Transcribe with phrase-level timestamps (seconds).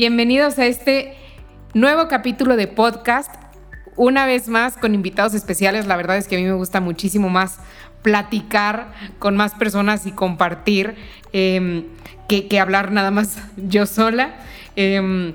[0.00, 1.12] Bienvenidos a este
[1.74, 3.30] nuevo capítulo de podcast.
[3.96, 5.86] Una vez más con invitados especiales.
[5.86, 7.58] La verdad es que a mí me gusta muchísimo más
[8.00, 10.94] platicar con más personas y compartir
[11.34, 11.84] em,
[12.28, 14.36] que, hablar nada más yo sola.
[14.74, 15.34] Em,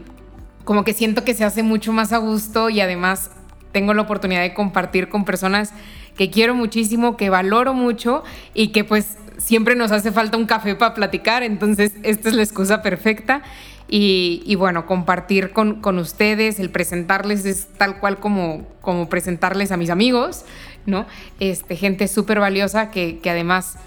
[0.63, 3.29] como que siento que se hace mucho más a gusto y además
[3.71, 5.73] tengo la oportunidad de compartir con personas
[6.17, 8.23] que quiero muchísimo, que valoro mucho
[8.55, 12.41] y que pues siempre nos hace falta un café para platicar, entonces esta es la
[12.41, 13.43] excusa perfecta.
[13.87, 19.91] Y, bueno, compartir con, ustedes, el presentarles es tal cual como, como presentarles a mis
[19.91, 20.43] amigos,
[20.87, 21.05] ¿no?
[21.39, 23.77] Este, gente súper valiosa que, además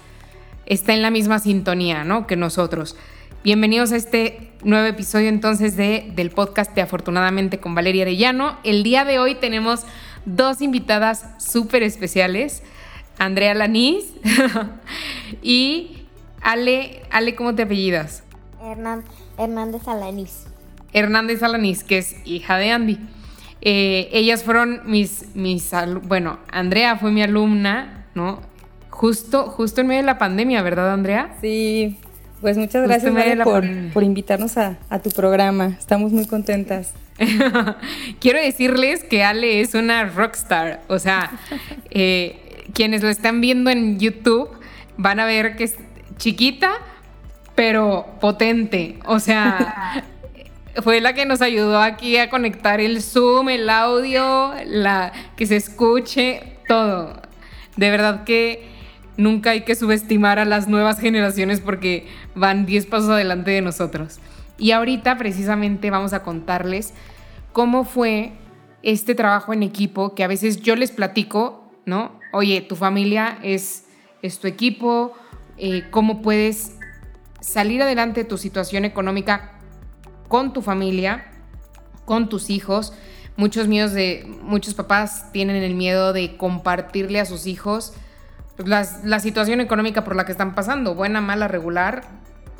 [0.65, 2.27] está en la misma sintonía, ¿no?
[2.27, 2.95] Que nosotros.
[3.43, 8.57] Bienvenidos a este nuevo episodio entonces de, del podcast de Afortunadamente con Valeria Arellano.
[8.63, 9.83] El día de hoy tenemos
[10.25, 12.63] dos invitadas súper especiales,
[13.17, 14.05] Andrea Lanís
[15.41, 16.05] y
[16.41, 18.23] Ale, Ale, ¿cómo te apellidas?
[18.61, 20.45] Hernández Alanís.
[20.93, 22.99] Hernández Alanís, que es hija de Andy.
[23.61, 25.71] Eh, ellas fueron mis, mis,
[26.03, 28.41] bueno, Andrea fue mi alumna, ¿no?
[28.89, 31.35] Justo, justo en medio de la pandemia, ¿verdad, Andrea?
[31.41, 31.97] Sí,
[32.41, 35.75] pues muchas gracias por, por, invitarnos a, a, tu programa.
[35.77, 36.93] Estamos muy contentas.
[38.19, 40.81] Quiero decirles que Ale es una rockstar.
[40.87, 41.31] O sea,
[41.89, 44.49] eh, quienes lo están viendo en YouTube
[44.97, 45.75] van a ver que es
[46.17, 46.71] chiquita,
[47.59, 48.99] pero potente.
[49.05, 50.05] O sea,
[50.81, 55.57] fue la que nos ayudó aquí a conectar el Zoom, el audio, la que se
[55.57, 57.21] escuche, todo.
[57.75, 58.65] De verdad que
[59.17, 64.21] nunca hay que subestimar a las nuevas generaciones porque van 10 pasos adelante de nosotros.
[64.57, 66.93] Y ahorita precisamente vamos a contarles
[67.51, 68.31] cómo fue
[68.83, 72.21] este trabajo en equipo que a veces yo les platico, ¿no?
[72.31, 73.83] Oye, tu familia es,
[74.21, 75.13] es tu equipo,
[75.57, 76.78] eh, cómo puedes
[77.41, 79.51] salir adelante de tu situación económica
[80.27, 81.25] con tu familia,
[82.05, 82.93] con tus hijos.
[83.37, 87.93] Muchos míos de muchos papás tienen el miedo de compartirle a sus hijos
[88.59, 92.03] pues, la situación económica por la que están pasando, buena, mala, regular,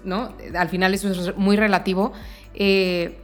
[0.05, 0.33] ¿no?
[0.57, 2.13] Al final eso es muy relativo.
[2.53, 3.19] Eh,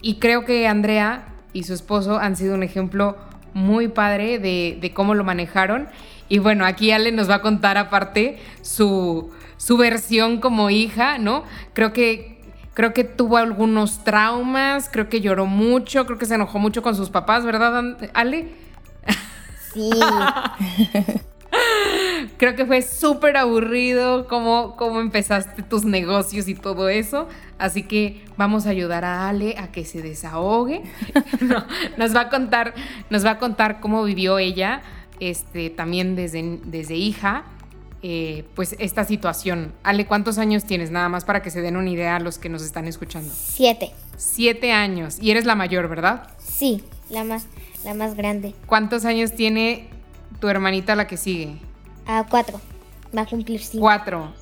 [0.00, 3.16] y creo que Andrea y su esposo han sido un ejemplo
[3.54, 5.88] muy padre de, de cómo lo manejaron.
[6.28, 11.44] Y bueno, aquí Ale nos va a contar aparte su, su versión como hija, ¿no?
[11.72, 12.40] Creo que,
[12.74, 16.94] creo que tuvo algunos traumas, creo que lloró mucho, creo que se enojó mucho con
[16.94, 18.48] sus papás, ¿verdad, Ale?
[19.72, 19.90] Sí.
[22.36, 27.28] creo que fue súper aburrido cómo, cómo empezaste tus negocios y todo eso.
[27.58, 30.82] Así que vamos a ayudar a Ale a que se desahogue.
[31.96, 32.74] nos va a contar,
[33.10, 34.82] nos va a contar cómo vivió ella,
[35.20, 37.44] este, también desde, desde hija
[38.02, 39.72] eh, pues esta situación.
[39.82, 40.90] Ale, ¿cuántos años tienes?
[40.90, 43.32] Nada más para que se den una idea a los que nos están escuchando.
[43.34, 43.92] Siete.
[44.16, 45.18] Siete años.
[45.20, 46.28] Y eres la mayor, ¿verdad?
[46.38, 47.46] Sí, la más,
[47.84, 48.54] la más grande.
[48.66, 49.88] ¿Cuántos años tiene
[50.40, 51.56] tu hermanita la que sigue?
[52.06, 52.60] Ah, cuatro.
[53.16, 53.82] Va a cumplir cinco.
[53.82, 54.32] Cuatro.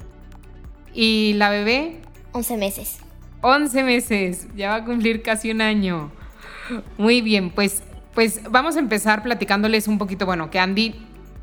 [0.92, 2.00] ¿Y la bebé?
[2.32, 2.98] Once meses.
[3.40, 4.48] Once meses.
[4.56, 6.10] Ya va a cumplir casi un año.
[6.98, 7.82] Muy bien, pues,
[8.14, 10.94] pues vamos a empezar platicándoles un poquito, bueno, que Andy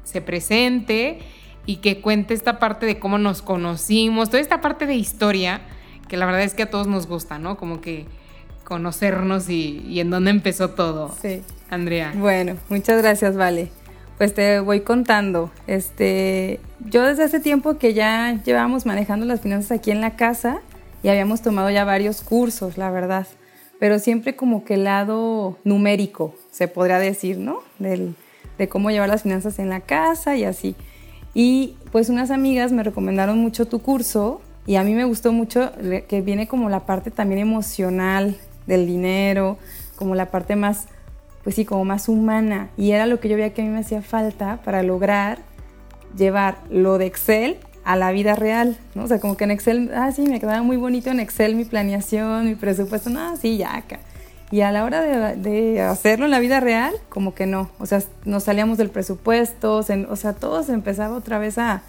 [0.04, 1.20] se presente
[1.66, 5.62] y que cuente esta parte de cómo nos conocimos, toda esta parte de historia,
[6.08, 7.58] que la verdad es que a todos nos gusta, ¿no?
[7.58, 8.06] Como que
[8.64, 11.14] conocernos y, en dónde empezó todo.
[11.22, 11.42] Sí.
[11.70, 12.14] Andrea.
[12.16, 13.70] Bueno, muchas gracias, Vale.
[14.18, 15.52] Pues te voy contando.
[15.68, 20.62] Este, yo desde hace tiempo que ya llevábamos manejando las finanzas aquí en la casa
[21.02, 23.26] y habíamos tomado ya varios cursos, la verdad.
[23.80, 27.60] Pero siempre como que el lado numérico, se podría decir, ¿no?
[27.80, 28.16] Del,
[28.58, 30.76] de cómo llevar las finanzas en la casa y así.
[31.34, 35.72] Y pues unas amigas me recomendaron mucho tu curso y a mí me gustó mucho
[36.08, 38.38] que viene como la parte también emocional
[38.68, 39.58] del dinero,
[39.96, 40.88] como la parte más,
[41.44, 42.70] pues sí, como más humana.
[42.78, 45.40] Y era lo que yo veía que a mí me hacía falta para lograr
[46.18, 49.06] llevar lo de Excel a la vida real, ¿no?
[49.06, 51.66] O sea, como que en Excel, ah, sí, me quedaba muy bonito en Excel mi
[51.66, 54.00] planeación, mi presupuesto, no, sí, ya acá.
[54.52, 57.70] Y a la hora de, hacerlo en la vida real, como que no.
[57.80, 61.84] O sea, nos salíamos del presupuesto, o sea, todo se empezaba otra vez a,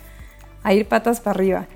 [0.70, 1.66] ir patas para arriba.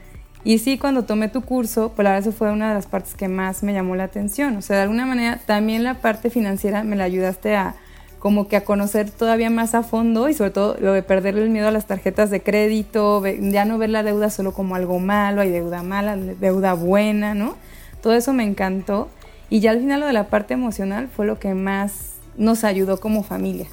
[0.44, 3.14] Y sí, cuando tomé tu curso, pues la verdad eso fue una de las partes
[3.16, 4.56] que más me llamó la atención.
[4.56, 7.74] O sea, de alguna manera también la parte financiera me la ayudaste a
[8.20, 11.50] como que a conocer todavía más a fondo y sobre todo lo de perderle el
[11.50, 15.42] miedo a las tarjetas de crédito, ya no ver la deuda solo como algo malo,
[15.42, 17.56] hay deuda mala, deuda buena, ¿no?
[18.00, 19.08] Todo eso me encantó
[19.50, 22.98] y ya al final lo de la parte emocional fue lo que más nos ayudó
[23.00, 23.66] como familia.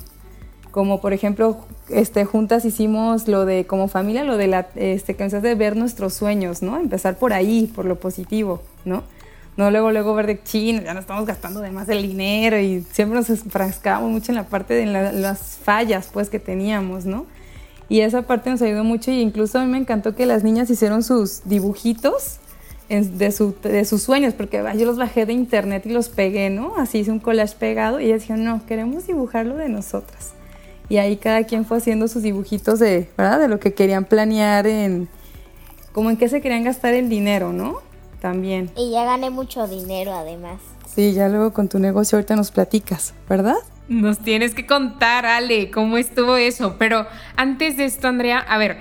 [0.71, 1.57] Como por ejemplo,
[1.89, 6.13] este, juntas hicimos lo de como familia, lo de la, este, que de ver nuestros
[6.13, 6.77] sueños, ¿no?
[6.77, 9.03] Empezar por ahí, por lo positivo, ¿no?
[9.55, 12.81] no luego, luego ver de chino, ya no estamos gastando de más el dinero y
[12.91, 17.27] siempre nos enfrascábamos mucho en la parte de la- las fallas, pues, que teníamos, ¿no?
[17.87, 20.71] Y esa parte nos ayudó mucho y incluso a mí me encantó que las niñas
[20.71, 22.39] hicieron sus dibujitos
[22.93, 26.49] en- de, su- de sus sueños, porque yo los bajé de internet y los pegué,
[26.49, 26.73] ¿no?
[26.77, 30.33] Así hice un collage pegado y ellas dijeron, no, queremos dibujarlo de nosotras.
[30.89, 33.39] Y ahí cada quien fue haciendo sus dibujitos de, ¿verdad?
[33.39, 35.07] De lo que querían planear en,
[35.91, 37.77] como en qué se querían gastar el dinero, ¿no?
[38.21, 38.69] También.
[38.77, 40.59] Y ya gané mucho dinero además.
[40.93, 43.55] Sí, ya luego con tu negocio ahorita nos platicas, ¿verdad?
[43.89, 46.75] Nos tienes que contar, Ale, cómo estuvo eso.
[46.77, 47.05] Pero
[47.35, 48.77] antes de esto, Andrea, a ver,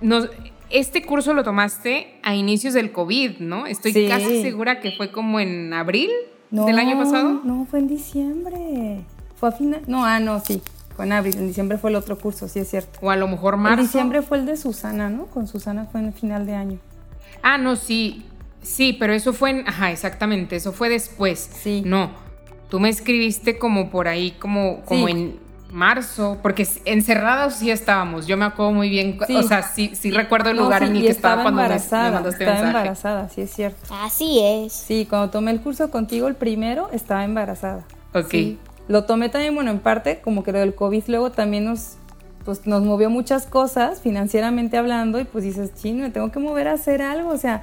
[0.00, 0.28] nos,
[0.72, 3.66] este curso lo tomaste a inicios del COVID, ¿no?
[3.66, 4.06] Estoy Sí.
[4.08, 6.10] casi segura que fue como en abril
[6.50, 7.40] del año pasado.
[7.44, 9.04] No, fue en diciembre.
[9.36, 9.82] Fue a final.
[9.86, 10.60] No, ah, no, sí.
[10.96, 11.36] Fue en abril.
[11.38, 12.98] En diciembre fue el otro curso, sí es cierto.
[13.02, 13.80] O a lo mejor marzo.
[13.80, 15.26] En diciembre fue el de Susana, ¿no?
[15.26, 16.78] Con Susana fue en el final de año.
[17.42, 18.24] Ah, no, sí.
[18.62, 19.66] Sí, pero eso fue en.
[19.68, 20.54] Ajá, exactamente.
[20.56, 21.50] Eso fue después.
[21.62, 21.82] Sí.
[21.84, 22.10] No.
[22.68, 25.12] Tú me escribiste como por ahí, como, como Sí.
[25.12, 25.36] en
[25.72, 28.26] marzo, porque encerrados sí estábamos.
[28.26, 29.18] Yo me acuerdo muy bien.
[29.26, 29.34] Sí.
[29.36, 31.68] O sea, sí, sí recuerdo el No, lugar sí, en el que estaba, cuando me-
[31.68, 32.10] me, embarazada.
[32.12, 32.78] mandaste estaba mensaje.
[32.78, 33.94] embarazada, sí es cierto.
[34.02, 34.72] Así es.
[34.72, 37.84] Sí, cuando tomé el curso contigo, el primero, estaba embarazada.
[38.14, 38.30] Ok.
[38.30, 38.58] Sí.
[38.88, 41.94] Lo tomé también, bueno, en parte, como que lo del COVID luego también nos,
[42.44, 46.68] pues, nos movió muchas cosas, financieramente hablando, y pues dices, chino, me tengo que mover
[46.68, 47.62] a hacer algo, o sea,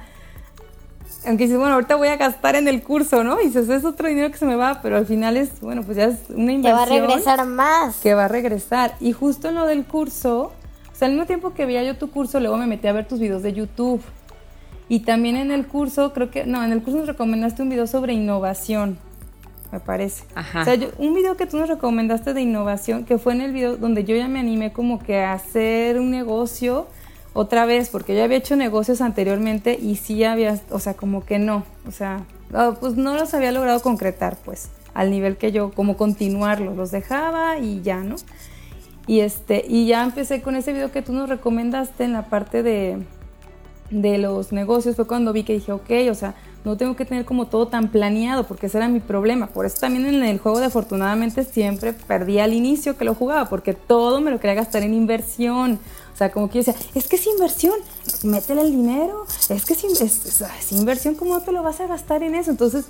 [1.26, 3.40] aunque dices, bueno, ahorita voy a gastar en el curso, ¿no?
[3.40, 5.96] Y dices, es otro dinero que se me va, pero al final es, bueno, pues
[5.98, 7.96] ya es una Te va a inversión regresar más.
[7.98, 8.94] que va a regresar.
[9.00, 10.52] Y justo en lo del curso,
[10.90, 13.06] o sea, al mismo tiempo que veía yo tu curso, luego me metí a ver
[13.06, 14.00] tus videos de YouTube.
[14.88, 17.86] Y también en el curso, creo que, no, en el curso nos recomendaste un video
[17.86, 18.98] sobre innovación,
[19.70, 20.24] me parece.
[20.34, 20.62] Ajá.
[20.62, 23.52] O sea, yo- un video que tú nos recomendaste de innovación, que fue en el
[23.52, 26.86] video donde yo ya me animé como que a hacer un negocio
[27.32, 31.38] otra vez, porque yo había hecho negocios anteriormente y sí había, o sea, como que
[31.38, 35.70] no, o sea, no, pues no los había logrado concretar, pues, al nivel que yo,
[35.70, 38.16] como continuarlos, los dejaba y ya, ¿no?
[39.06, 42.62] Y este, y ya empecé con ese video que tú nos recomendaste en la parte
[42.62, 42.98] de,
[43.90, 46.34] de los negocios, fue cuando vi que dije, ok, o sea,
[46.64, 49.46] no tengo que tener como todo tan planeado, porque ese era mi problema.
[49.46, 53.48] Por eso también en el juego de afortunadamente siempre perdí al inicio que lo jugaba,
[53.48, 55.78] porque todo me lo quería gastar en inversión.
[56.20, 57.72] Sea, como que yo decía, es que es inversión,
[58.24, 61.86] métele el dinero, es que es, es- es- es inversión, ¿cómo te lo vas a
[61.86, 62.50] gastar en eso?
[62.50, 62.84] Entonces,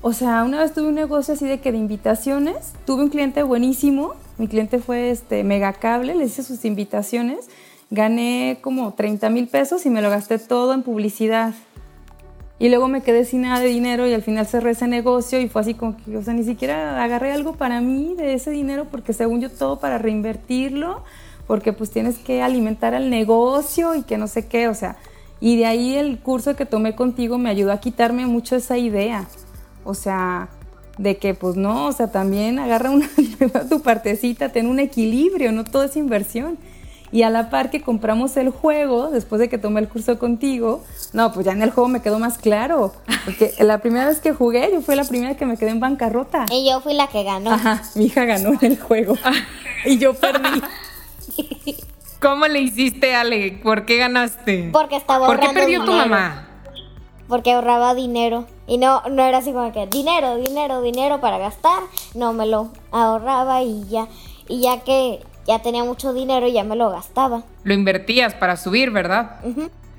[0.00, 2.56] o sea, una vez tuve un negocio así de que de invitaciones,
[2.86, 7.50] tuve un cliente buenísimo, mi cliente fue este Megacable, le hice sus invitaciones,
[7.90, 11.52] gané como 30 mil pesos y me lo gasté todo en publicidad.
[12.58, 15.50] Y luego me quedé sin nada de dinero y al final cerré ese negocio y
[15.50, 18.86] fue así como que, o sea, ni siquiera agarré algo para mí de ese dinero
[18.90, 21.02] porque según yo todo para reinvertirlo,
[21.50, 24.98] porque pues tienes que alimentar al negocio y que no sé qué, o sea,
[25.40, 29.26] y de ahí el curso que tomé contigo me ayudó a quitarme mucho esa idea,
[29.82, 30.48] o sea,
[30.96, 33.10] de que pues no, o sea, también agarra una,
[33.68, 36.56] tu partecita, ten un equilibrio, no todo es inversión.
[37.10, 40.84] Y a la par que compramos el juego, después de que tomé el curso contigo,
[41.12, 42.92] no, pues ya en el juego me quedó más claro.
[43.24, 46.46] Porque la primera vez que jugué, yo fui la primera que me quedé en bancarrota.
[46.52, 47.50] Y yo fui la que ganó.
[47.50, 49.16] Ajá, mi hija ganó en el juego.
[49.84, 50.62] y yo perdí.
[52.20, 53.58] ¿Cómo le hiciste, Ale?
[53.62, 54.68] ¿Por qué ganaste?
[54.72, 56.46] Porque estaba ¿Por qué ahorrando perdió tu mamá?
[57.28, 58.46] Porque ahorraba dinero.
[58.66, 61.82] Y no, no era así como que dinero, dinero, dinero para gastar.
[62.14, 64.06] No, me lo ahorraba y ya.
[64.48, 67.42] Y ya que ya tenía mucho dinero, ya me lo gastaba.
[67.64, 69.40] Lo invertías para subir, ¿verdad?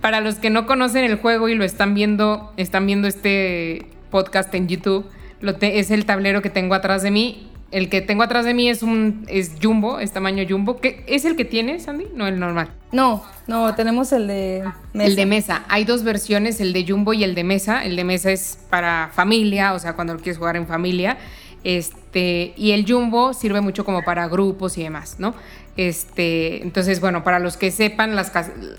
[0.01, 4.53] Para los que no conocen el juego y lo están viendo, están viendo este podcast
[4.53, 7.50] en YouTube, lo te- es el tablero que tengo atrás de mí.
[7.71, 10.81] El que tengo atrás de mí es un es jumbo, es tamaño jumbo.
[10.81, 12.07] ¿Qué, ¿Es el que tienes, Sandy?
[12.13, 12.69] No, el normal.
[12.91, 14.63] No, no, tenemos el de
[14.93, 15.07] mesa.
[15.07, 15.65] El de mesa.
[15.69, 17.85] Hay dos versiones, el de jumbo y el de mesa.
[17.85, 21.17] El de mesa es para familia, o sea, cuando lo quieres jugar en familia.
[21.63, 25.33] Este, y el jumbo sirve mucho como para grupos y demás, ¿no?
[25.77, 28.31] Este, entonces, bueno, para los que sepan, las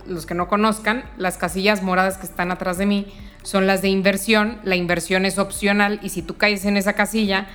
[0.06, 3.06] los que no conozcan, las casillas moradas que están atrás de mí
[3.42, 4.58] son las de inversión.
[4.64, 7.48] La inversión es opcional y si tú caes en esa casilla,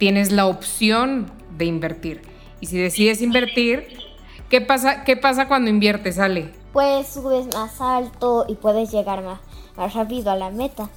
[0.00, 2.22] tienes la opción de invertir.
[2.58, 3.86] Y si decides invertir,
[4.48, 6.52] ¿qué pasa, qué pasa cuando inviertes, Ale?
[6.72, 9.40] Pues subes más alto y puedes llegar más,
[9.76, 10.88] más rápido a la meta.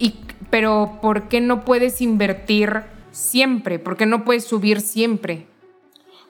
[0.00, 0.16] Y,
[0.50, 3.78] pero ¿por qué no puedes invertir siempre?
[3.78, 5.46] ¿Por qué no puedes subir siempre?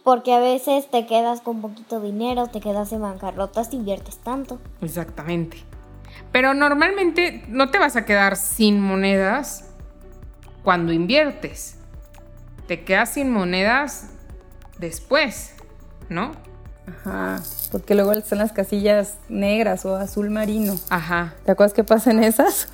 [0.03, 4.61] Porque a veces te quedas con poquito dinero, te quedas en bancarrota si inviertes tanto.
[4.83, 5.57] Exactamente.
[6.33, 9.71] Pero normalmente no te vas a quedar sin monedas
[10.63, 11.79] cuando inviertes.
[12.67, 14.09] Te quedas sin monedas
[14.79, 15.55] después,
[16.09, 16.33] ¿no?
[16.87, 17.41] Ajá,
[17.73, 20.75] porque luego están las casillas negras o azul marino.
[20.91, 21.35] Ajá.
[21.45, 22.69] ¿Te acuerdas qué pasa en esas?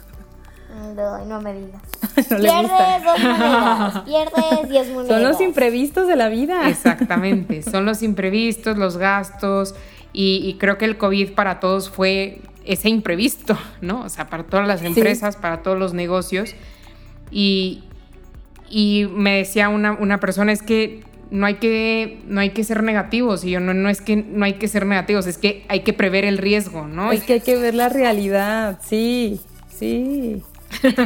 [0.97, 1.83] No, no me digas.
[2.31, 3.01] no le Pierdes gusta.
[3.05, 4.03] dos monedas.
[4.05, 5.09] Pierdes diez monedas.
[5.09, 6.69] Son los imprevistos de la vida.
[6.69, 9.75] Exactamente, son los imprevistos, los gastos
[10.13, 14.03] y, y creo que el COVID para todos fue ese imprevisto, ¿no?
[14.03, 14.87] O sea, para todas las Sí.
[14.87, 16.55] empresas, para todos los negocios.
[17.31, 17.85] Y,
[18.71, 22.83] y me decía una, una persona, es que no hay que, no hay que ser
[22.83, 23.45] negativos.
[23.45, 25.93] Y yo, no, no es que no hay que ser negativos, es que hay que
[25.93, 27.13] prever el riesgo, ¿no?
[27.13, 30.43] Es que hay que ver la realidad, sí, sí.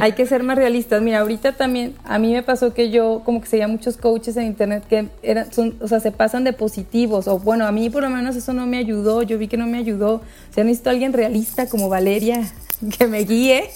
[0.00, 1.02] hay que ser más realistas.
[1.02, 4.44] Mira, ahorita también a mí me pasó que yo como que seguía muchos coaches en
[4.44, 7.28] internet que eran, son, o sea, se pasan de positivos.
[7.28, 9.22] O bueno, a mí por lo menos eso no me ayudó.
[9.22, 10.16] Yo vi que no me ayudó.
[10.16, 12.52] O sea, necesito alguien realista como Valeria
[12.98, 13.70] que me guíe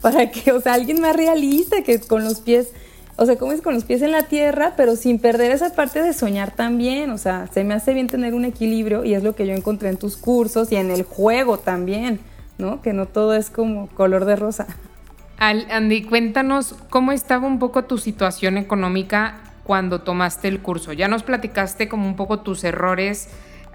[0.00, 2.68] para que, o sea, alguien más realista que con los pies,
[3.22, 6.02] o sea, como es con los pies en la tierra, pero sin perder esa parte
[6.02, 7.10] de soñar también.
[7.10, 9.90] O sea, se me hace bien tener un equilibrio y es lo que yo encontré
[9.90, 12.18] en tus cursos y en el juego también,
[12.58, 12.82] ¿no?
[12.82, 14.66] Que no todo es como color de rosa.
[15.38, 20.92] Andy, cuéntanos cómo estaba un poco tu situación económica cuando tomaste el curso.
[20.92, 23.28] Ya nos platicaste como un poco tus errores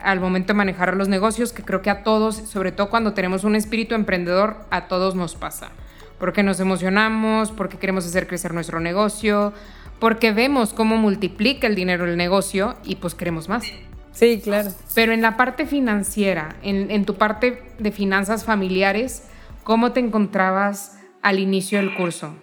[0.04, 3.46] al momento de manejar los negocios, que creo que a todos, sobre todo cuando tenemos
[3.46, 5.70] un espíritu emprendedor, a todos nos pasa.
[6.20, 9.54] Porque nos emocionamos, porque queremos hacer crecer nuestro negocio,
[10.00, 13.66] porque vemos cómo multiplica el dinero el negocio y pues queremos más.
[14.12, 14.72] Sí, claro.
[14.96, 19.24] Pero en la parte financiera, en, en tu parte de finanzas familiares,
[19.64, 22.34] ¿cómo te encontrabas al inicio del curso?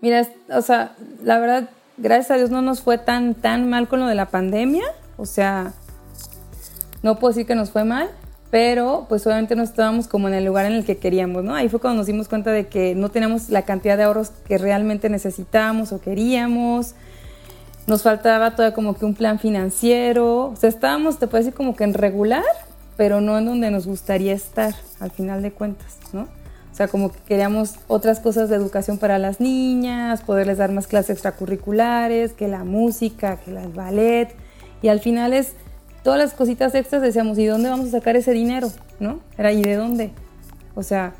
[0.00, 4.00] Mira, o sea, la verdad, gracias a Dios no nos fue tan, tan mal con
[4.00, 4.84] lo de la pandemia.
[5.16, 5.74] O sea,
[7.02, 8.10] no puedo decir que nos fue mal,
[8.50, 11.54] pero pues obviamente no estábamos como en el lugar en el que queríamos, ¿no?
[11.54, 14.58] Ahí fue cuando nos dimos cuenta de que no teníamos la cantidad de ahorros que
[14.58, 16.94] realmente necesitábamos o queríamos.
[17.86, 20.48] Nos faltaba todavía como que un plan financiero.
[20.48, 22.44] O sea, estábamos, te puedo decir, como que en regular,
[22.96, 26.22] pero no en donde nos gustaría estar, al final de cuentas, ¿no?
[26.22, 30.86] O sea, como que queríamos otras cosas de educación para las niñas, poderles dar más
[30.86, 34.34] clases extracurriculares, que la música, que el ballet.
[34.82, 35.54] Y al final es
[36.02, 38.70] todas las cositas extras decíamos, ¿y dónde vamos a sacar ese dinero?
[38.98, 39.20] ¿No?
[39.38, 40.10] Era, ¿y de dónde?
[40.74, 41.14] O sea,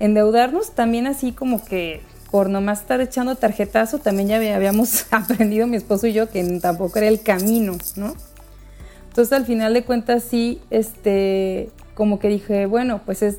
[0.00, 2.00] endeudarnos también así como que
[2.30, 6.42] por nomás estar echando tarjetazo, también ya había- habíamos aprendido mi esposo y yo que
[6.60, 8.14] tampoco era el camino, ¿no?
[9.08, 13.36] Entonces al final de cuentas sí, este, como que dije, bueno, pues es,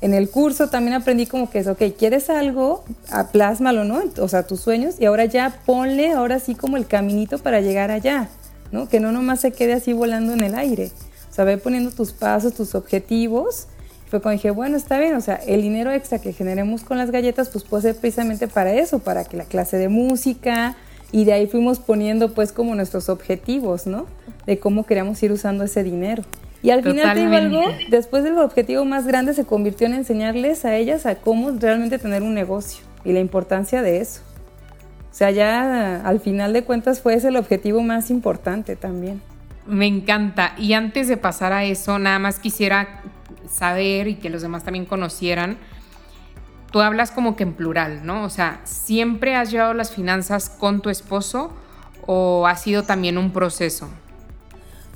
[0.00, 4.02] en el curso también aprendí como que es, ok, quieres algo, ah, plásmalo, ¿no?
[4.20, 7.90] O sea, tus sueños y ahora ya ponle ahora sí como el caminito para llegar
[7.90, 8.28] allá,
[8.72, 8.88] ¿no?
[8.88, 10.90] Que no nomás se quede así volando en el aire.
[11.30, 13.66] O sea, ve poniendo tus pasos, tus objetivos.
[14.08, 17.10] Fue cuando dije, bueno, está bien, o sea, el dinero extra que generemos con las
[17.10, 20.76] galletas, pues puede ser precisamente para eso, para que la clase de música,
[21.12, 24.06] y de ahí fuimos poniendo pues como nuestros objetivos, ¿no?
[24.46, 26.22] De cómo queríamos ir usando ese dinero.
[26.62, 30.64] Y al final te digo algo, después el objetivo más grande se convirtió en enseñarles
[30.64, 34.22] a ellas a cómo realmente tener un negocio y la importancia de eso.
[35.18, 39.20] O sea, ya al final de cuentas fue ese el objetivo más importante también.
[39.66, 40.54] Me encanta.
[40.56, 43.02] Y antes de pasar a eso, nada más quisiera
[43.50, 45.58] saber y que los demás también conocieran.
[46.70, 48.22] Tú hablas como que en plural, ¿no?
[48.22, 51.50] O sea, ¿siempre has llevado las finanzas con tu esposo
[52.06, 53.88] o ha sido también un proceso?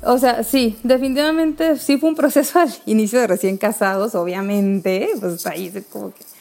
[0.04, 5.44] O sea, sí, definitivamente sí fue un proceso al inicio de recién casados, obviamente, pues
[5.48, 6.31] ahí se como que...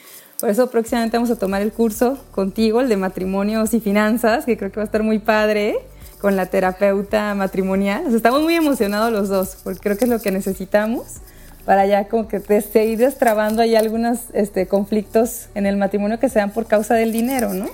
[0.42, 4.56] Por eso próximamente vamos a tomar el curso contigo, el de matrimonios y finanzas, que
[4.56, 5.76] creo que va a estar muy padre,
[6.20, 8.12] con la terapeuta matrimonial.
[8.12, 11.20] Estamos muy emocionados los dos, porque creo que es lo que necesitamos
[11.64, 16.28] para ya como que te seguir destrabando ahí algunos este, conflictos en el matrimonio que
[16.28, 17.68] se dan por causa del dinero, ¿no?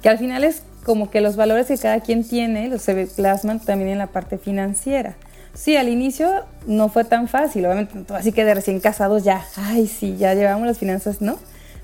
[0.00, 3.60] Que al final es como que los valores que cada quien tiene los se plasman
[3.60, 5.16] también en la parte financiera.
[5.52, 9.86] Sí, al inicio no fue tan fácil, obviamente, así que de recién casados ya, ay,
[9.86, 11.36] sí, ya llevamos las finanzas, ¿no?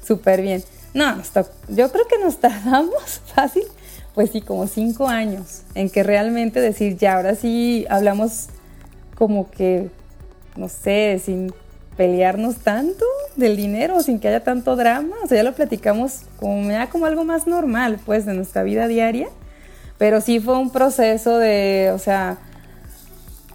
[0.02, 0.62] Súper bien.
[0.94, 1.16] No,
[1.68, 3.64] yo creo que nos tardamos fácil,
[4.14, 8.48] pues sí, como cinco años en que realmente decir, ya, ahora sí hablamos
[9.16, 9.90] como que,
[10.56, 11.52] no sé, sin
[11.96, 13.04] pelearnos tanto
[13.36, 17.06] del dinero, sin que haya tanto drama, o sea, ya lo platicamos como ya como
[17.06, 19.28] algo más normal, pues, de nuestra vida diaria,
[19.98, 22.38] pero sí fue un proceso de, o sea,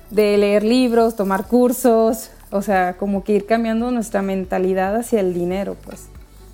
[0.10, 5.34] de leer libros, tomar cursos, o sea, como que ir cambiando nuestra mentalidad hacia el
[5.34, 6.08] dinero, pues.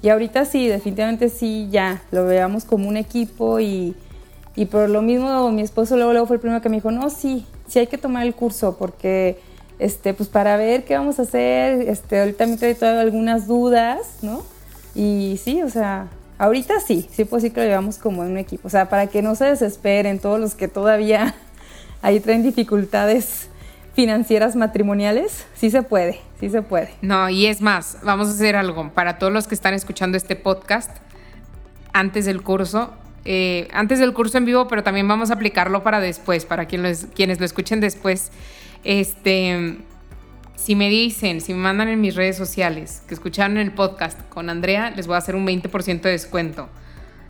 [0.03, 3.95] Y ahorita sí, definitivamente sí, ya, lo veamos como un equipo y,
[4.53, 7.09] y por lo mismo mi esposo luego, luego fue el primero que me dijo, no,
[7.09, 9.39] sí, sí hay que tomar el curso porque,
[9.79, 14.17] este, pues para ver qué vamos a hacer, este, ahorita también trae todavía algunas dudas,
[14.21, 14.43] ¿no?
[14.93, 18.67] Y sí, o sea, ahorita sí, sí pues sí que lo llevamos como un equipo,
[18.67, 21.33] o sea, para que no se desesperen todos los que todavía
[22.01, 23.47] ahí traen dificultades
[23.93, 26.89] financieras matrimoniales, sí se puede, sí se puede.
[27.01, 28.91] No, y es más, vamos a hacer algo.
[28.93, 30.89] Para todos los que están escuchando este podcast,
[31.93, 32.93] antes del curso.
[33.25, 36.81] eh, antes del curso en vivo, pero también vamos a aplicarlo para después, para quien
[36.83, 38.31] lo es- quienes lo escuchen después.
[38.83, 39.77] Este,
[40.55, 44.49] si me dicen, si me mandan en mis redes sociales que escucharon el podcast con
[44.49, 46.67] Andrea, les voy a hacer un 20% de descuento.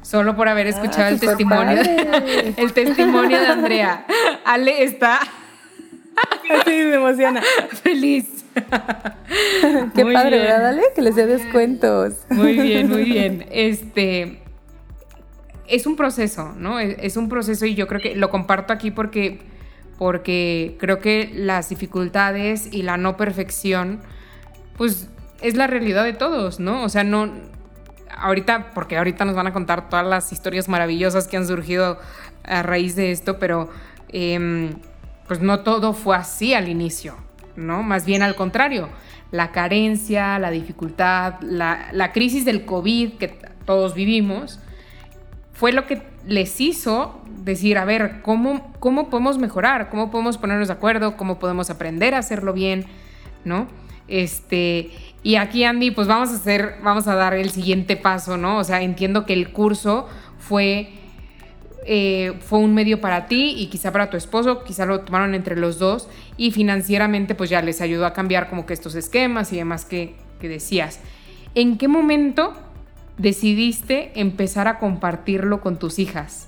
[0.02, 2.54] Solo por haber escuchado el súper testimonio, padre.
[2.58, 4.06] el testimonio de Andrea.
[4.46, 5.20] Ale está
[6.66, 7.42] Sí, me emociona.
[7.84, 8.46] feliz.
[9.96, 10.42] Qué Muy padre, bien.
[10.44, 10.62] ¿verdad?
[10.62, 12.16] Dale, que les dé descuentos.
[12.30, 13.46] Muy bien, muy bien.
[13.52, 14.40] Este
[15.68, 16.80] es un proceso, ¿no?
[16.80, 19.40] Es, es un proceso y yo creo que lo comparto aquí porque,
[19.98, 24.02] porque creo que las dificultades y la no perfección,
[24.78, 25.10] pues
[25.42, 26.84] es la realidad de todos, ¿no?
[26.84, 27.32] O sea, no.
[28.16, 31.98] Ahorita, porque ahorita nos van a contar todas las historias maravillosas que han surgido
[32.44, 33.70] a raíz de esto, pero
[34.10, 34.76] em,
[35.28, 37.16] pues no todo fue así al inicio,
[37.56, 37.84] ¿no?
[37.84, 38.90] Más bien al contrario.
[39.32, 44.60] La carencia, la dificultad, la, crisis del COVID que todos vivimos,
[45.54, 49.90] fue lo que les hizo decir, a ver, ¿cómo, ¿cómo podemos mejorar?
[49.90, 51.18] ¿Cómo podemos ponernos de acuerdo?
[51.18, 52.86] ¿Cómo podemos aprender a hacerlo bien?
[53.44, 53.68] ¿No?
[54.08, 54.92] Este,
[55.24, 58.58] y aquí, Andy, pues vamos a hacer, vamos a dar el siguiente paso, ¿no?
[58.58, 60.90] O sea, entiendo que el curso fue,
[61.86, 65.56] eh, fue un medio para ti y quizá para tu esposo, quizá lo tomaron entre
[65.56, 69.58] los dos y financieramente pues ya les ayudó a cambiar como que estos esquemas y
[69.58, 71.00] demás que, que decías.
[71.56, 72.54] ¿En qué momento
[73.18, 76.48] decidiste empezar a compartirlo con tus hijas?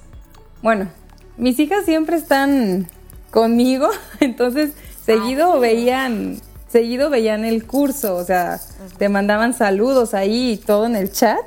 [0.62, 0.89] Bueno,
[1.38, 2.88] mis hijas siempre están
[3.30, 3.89] conmigo,
[4.20, 4.74] entonces
[5.04, 6.38] seguido veían,
[6.70, 8.60] seguido veían el curso, o sea,
[8.98, 11.44] te mandaban saludos ahí y todo en el chat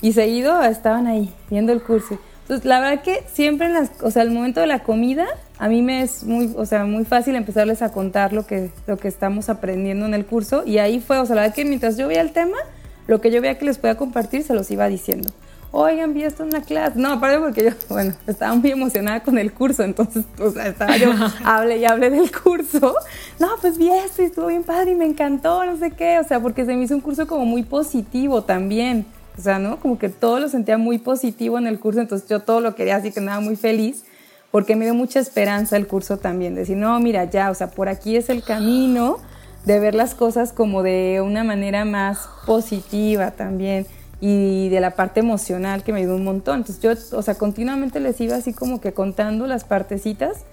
[0.00, 2.18] y seguido estaban ahí viendo el curso.
[2.52, 5.26] Entonces, la verdad que siempre en las, o sea, el momento de la comida,
[5.58, 8.98] a mí me es muy, o sea, muy fácil empezarles a contar lo que, lo
[8.98, 11.96] que estamos aprendiendo en el curso y ahí fue, o sea, la verdad que mientras
[11.96, 12.58] yo veía el tema,
[13.06, 15.32] lo que yo veía que les podía compartir se los iba diciendo
[15.70, 16.98] oigan, vi esto en la clase.
[16.98, 20.98] No, aparte porque yo, bueno, estaba muy emocionada con el curso, entonces, o sea, estaba
[20.98, 21.10] yo,
[21.44, 22.94] hable y hable del curso.
[23.38, 26.24] No, pues vi esto y estuvo bien padre y me encantó, no sé qué, o
[26.24, 29.06] sea, porque se me hizo un curso como muy positivo también.
[29.38, 29.80] O sea, ¿no?
[29.80, 32.96] Como que todo lo sentía muy positivo en el curso, entonces yo todo lo quería
[32.96, 34.04] así que andaba muy feliz,
[34.50, 37.88] porque me dio mucha esperanza el curso también, decir, no, mira, ya, o sea, por
[37.88, 39.18] aquí es el camino
[39.64, 43.86] de ver las cosas como de una manera más positiva también
[44.20, 46.60] y de la parte emocional que me ayudó un montón.
[46.60, 50.44] Entonces yo, o sea, continuamente les iba así como que contando las partecitas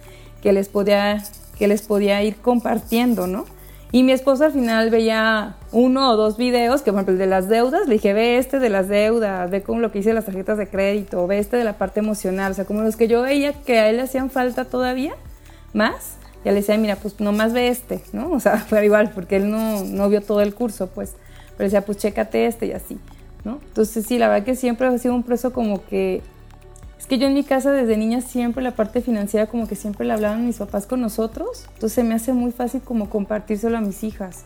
[0.42, 1.24] que les podía,
[1.58, 3.46] que les podía ir compartiendo, ¿no?
[3.92, 7.26] Y mi esposo al final veía uno o dos videos, que por ejemplo el de
[7.26, 10.26] las deudas, le dije, ve este de las deudas, ve con lo que hice las
[10.26, 13.24] tarjetas de crédito, ve este de la parte emocional, o sea, como los que yo
[13.24, 15.16] veía que a él le hacían falta todavía
[15.74, 18.32] más, ya le decía, mira, pues nomás ve este, ¿no?
[18.32, 21.14] O sea, pero igual, porque él no, no vio todo el curso, pues,
[21.58, 23.00] pero decía, pues chécate este y así.
[23.44, 23.60] ¿no?
[23.68, 26.22] Entonces sí, la verdad que siempre ha sido un proceso como que...
[27.00, 30.06] Es que yo en mi casa desde niña siempre la parte financiera como que siempre
[30.06, 33.82] la hablaban mis papás con nosotros, entonces se me hace muy fácil como compartírselo a
[33.82, 34.44] mis hijas.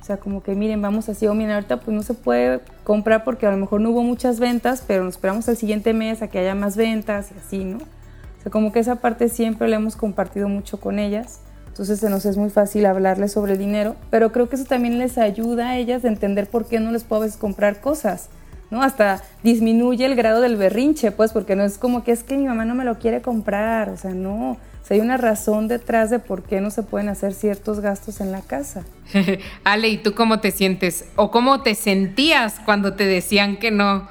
[0.00, 3.24] O sea, como que miren, vamos así, o miren, ahorita pues no se puede comprar
[3.24, 6.28] porque a lo mejor no hubo muchas ventas, pero nos esperamos al siguiente mes a
[6.28, 7.78] que haya más ventas y así, ¿no?
[7.78, 11.40] O sea, como que esa parte siempre la hemos compartido mucho con ellas.
[11.66, 14.98] Entonces se nos es muy fácil hablarles sobre el dinero, pero creo que eso también
[14.98, 18.28] les ayuda a ellas a entender por qué no les puedo a veces comprar cosas,
[18.70, 18.82] ¿no?
[18.82, 22.44] Hasta disminuye el grado del berrinche, pues, porque no es como que es que mi
[22.44, 24.52] mamá no me lo quiere comprar, o sea, no.
[24.52, 28.20] O sea, hay una razón detrás de por qué no se pueden hacer ciertos gastos
[28.20, 28.84] en la casa.
[29.64, 31.06] Ale, ¿y tú cómo te sientes?
[31.16, 34.08] ¿O cómo te sentías cuando te decían que no,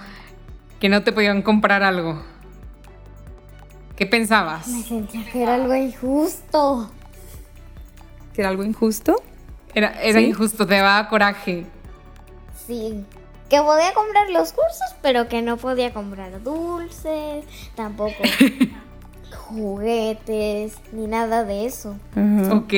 [0.80, 2.22] que no te podían comprar algo?
[3.96, 4.68] ¿Qué pensabas?
[4.68, 6.92] Me sentía que era algo injusto.
[8.34, 9.22] ¿Que era algo injusto?
[9.74, 10.26] Era, era ¿Sí?
[10.26, 11.66] injusto, te daba coraje.
[12.66, 13.04] Sí.
[13.50, 18.14] Que podía comprar los cursos, pero que no podía comprar dulces, tampoco
[19.48, 21.98] juguetes, ni nada de eso.
[22.12, 22.54] Ajá.
[22.54, 22.74] Ok.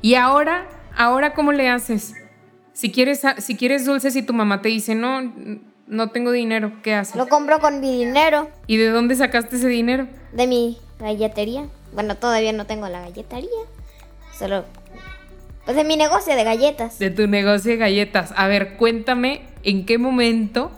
[0.00, 0.66] ¿Y ahora?
[0.96, 2.14] ¿Ahora cómo le haces?
[2.72, 5.32] Si quieres, si quieres dulces y tu mamá te dice, no,
[5.86, 7.16] no tengo dinero, ¿qué haces?
[7.16, 10.08] Lo compro con mi dinero ¿Y de dónde sacaste ese dinero?
[10.32, 11.66] de mi galletería.
[11.92, 13.50] Bueno, todavía no tengo la galletería.
[14.38, 14.64] Solo.
[15.66, 16.98] Pues de mi negocio de galletas.
[16.98, 18.32] De tu negocio de galletas.
[18.36, 20.70] A ver, cuéntame en qué momento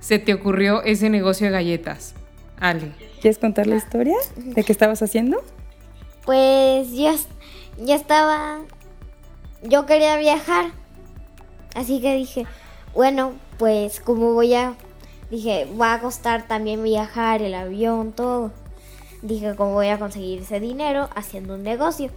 [0.00, 2.14] se te ocurrió ese negocio de galletas.
[2.60, 2.92] Ale.
[3.20, 5.42] ¿Quieres contar la historia de qué estabas haciendo?
[6.24, 7.14] Pues ya
[7.88, 8.58] estaba.
[9.62, 10.72] Yo quería viajar.
[11.74, 12.46] Así que dije,
[12.94, 14.74] bueno, pues como voy a.
[15.30, 18.52] Dije, va a costar también viajar, el avión, todo.
[19.22, 22.10] Dije, ¿cómo voy a conseguir ese dinero haciendo un negocio?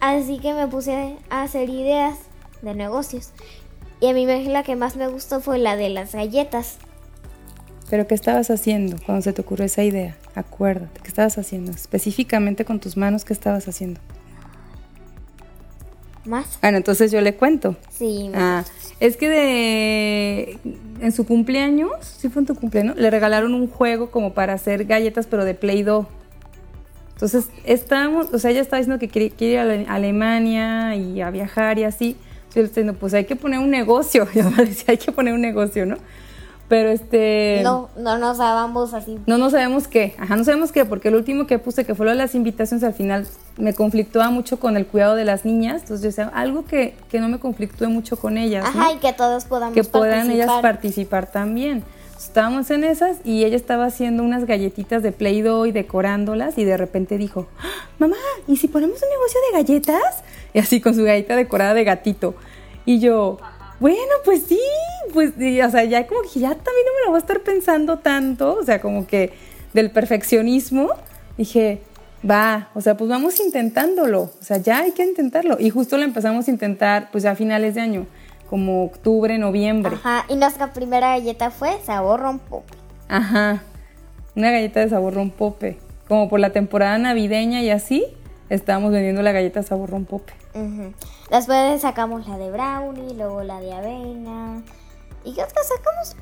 [0.00, 2.18] Así que me puse a hacer ideas
[2.62, 3.32] de negocios.
[4.02, 6.76] Y a mí me- la que más me gustó fue la de las galletas.
[7.88, 10.16] pero ¿qué estabas haciendo cuando se te ocurrió esa idea?
[10.34, 11.72] Acuérdate, ¿qué estabas haciendo?
[11.72, 14.00] Específicamente con tus manos, ¿qué estabas haciendo?
[16.24, 16.58] ¿Más?
[16.62, 17.76] Bueno, entonces yo le cuento.
[17.90, 18.30] Sí.
[18.34, 18.64] Ah,
[18.98, 20.58] es que de
[21.00, 24.84] en su cumpleaños, sí fue en tu cumpleaños, le regalaron un juego como para hacer
[24.86, 26.06] galletas, pero de Play-Doh.
[27.14, 31.20] Entonces, estábamos, o sea, ella estaba diciendo que quiere, quiere ir a Ale- Alemania y
[31.20, 32.16] a viajar y así.
[32.54, 34.26] Yo le estoy diciendo, pues hay que poner un negocio.
[34.34, 35.96] Yo decía, hay que poner un negocio, ¿no?
[36.68, 37.60] Pero este.
[37.62, 39.18] No, no nos dábamos así.
[39.26, 40.14] No, no sabemos qué.
[40.18, 42.82] Ajá, no sabemos qué, porque el último que puse, que fue lo de las invitaciones,
[42.82, 43.26] al final
[43.58, 45.82] me conflictúa mucho con el cuidado de las niñas.
[45.82, 48.64] Entonces yo decía, algo que, que no me conflictúe mucho con ellas.
[48.64, 48.80] ¿no?
[48.80, 50.62] Ajá, y que todos podamos que puedan ellas participar.
[50.62, 51.84] participar también.
[52.24, 56.76] Estábamos en esas y ella estaba haciendo unas galletitas de Play-Doh y decorándolas y de
[56.76, 60.22] repente dijo, "¡Ah, mamá, ¿y si ponemos un negocio de galletas?
[60.54, 62.34] Y así con su galleta decorada de gatito.
[62.86, 63.38] Y yo,
[63.80, 64.60] bueno, pues sí,
[65.12, 67.40] pues, y, o sea, ya como que ya también no me lo voy a estar
[67.40, 69.32] pensando tanto, o sea, como que
[69.72, 70.90] del perfeccionismo,
[71.36, 71.82] dije,
[72.28, 75.56] va, o sea, pues vamos intentándolo, o sea, ya hay que intentarlo.
[75.58, 78.06] Y justo lo empezamos a intentar, pues ya a finales de año,
[78.52, 79.96] como octubre, noviembre.
[79.96, 82.74] Ajá, y nuestra primera galleta fue sabor rompope.
[83.08, 83.62] Ajá.
[84.36, 85.78] Una galleta de sabor rompope.
[86.06, 88.04] Como por la temporada navideña y así,
[88.50, 90.34] estábamos vendiendo la galleta sabor rompope.
[90.52, 90.92] Ujú.
[91.30, 94.62] Después sacamos la de brownie, luego la de avena.
[95.24, 96.14] ¿Y qué otra sacamos?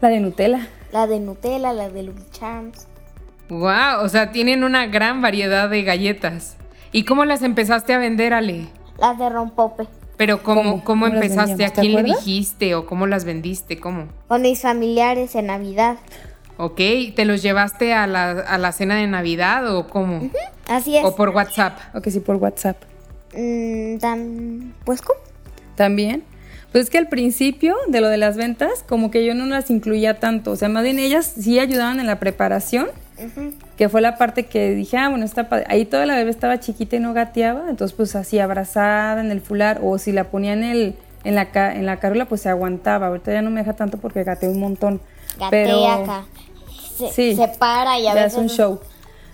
[0.00, 0.66] La de Nutella.
[0.92, 2.86] La de Nutella, la de Lucky Charms.
[3.50, 6.56] Wow, o sea, tienen una gran variedad de galletas.
[6.90, 8.68] ¿Y cómo las empezaste a vender, Ale?
[8.96, 9.86] Las de rompope.
[10.16, 10.70] Pero ¿cómo, ¿Cómo?
[10.72, 11.64] cómo, ¿Cómo las empezaste?
[11.64, 13.78] ¿A quién le dijiste o cómo las vendiste?
[13.80, 14.06] ¿Cómo?
[14.28, 15.96] Con mis familiares en Navidad.
[16.56, 16.76] Ok,
[17.16, 20.30] ¿te los llevaste a la, a la cena de Navidad o cómo?
[20.68, 21.04] Así es.
[21.04, 21.78] ¿O por WhatsApp?
[21.94, 22.76] O que sí, por WhatsApp.
[23.36, 25.18] Mm, tan- Pues, ¿cómo?
[25.74, 26.22] También.
[26.70, 29.70] Pues es que al principio de lo de las ventas, como que yo no las
[29.70, 30.52] incluía tanto.
[30.52, 32.86] O sea, más bien ellas sí ayudaban en la preparación,
[33.76, 35.64] Que fue la parte que dije, ah, bueno, está padre.
[35.68, 39.40] Ahí toda la bebé estaba chiquita y no gateaba, entonces pues así abrazada en el
[39.40, 42.48] fular, o si la ponía en el, en la, ca- en la carula, pues se
[42.48, 43.06] aguantaba.
[43.08, 45.00] Ahorita ya no me deja tanto porque gateé un montón.
[45.38, 46.24] Gatea Pero acá.
[46.96, 47.36] Se, Sí.
[47.36, 48.32] se para y a veces.
[48.34, 48.80] es un show.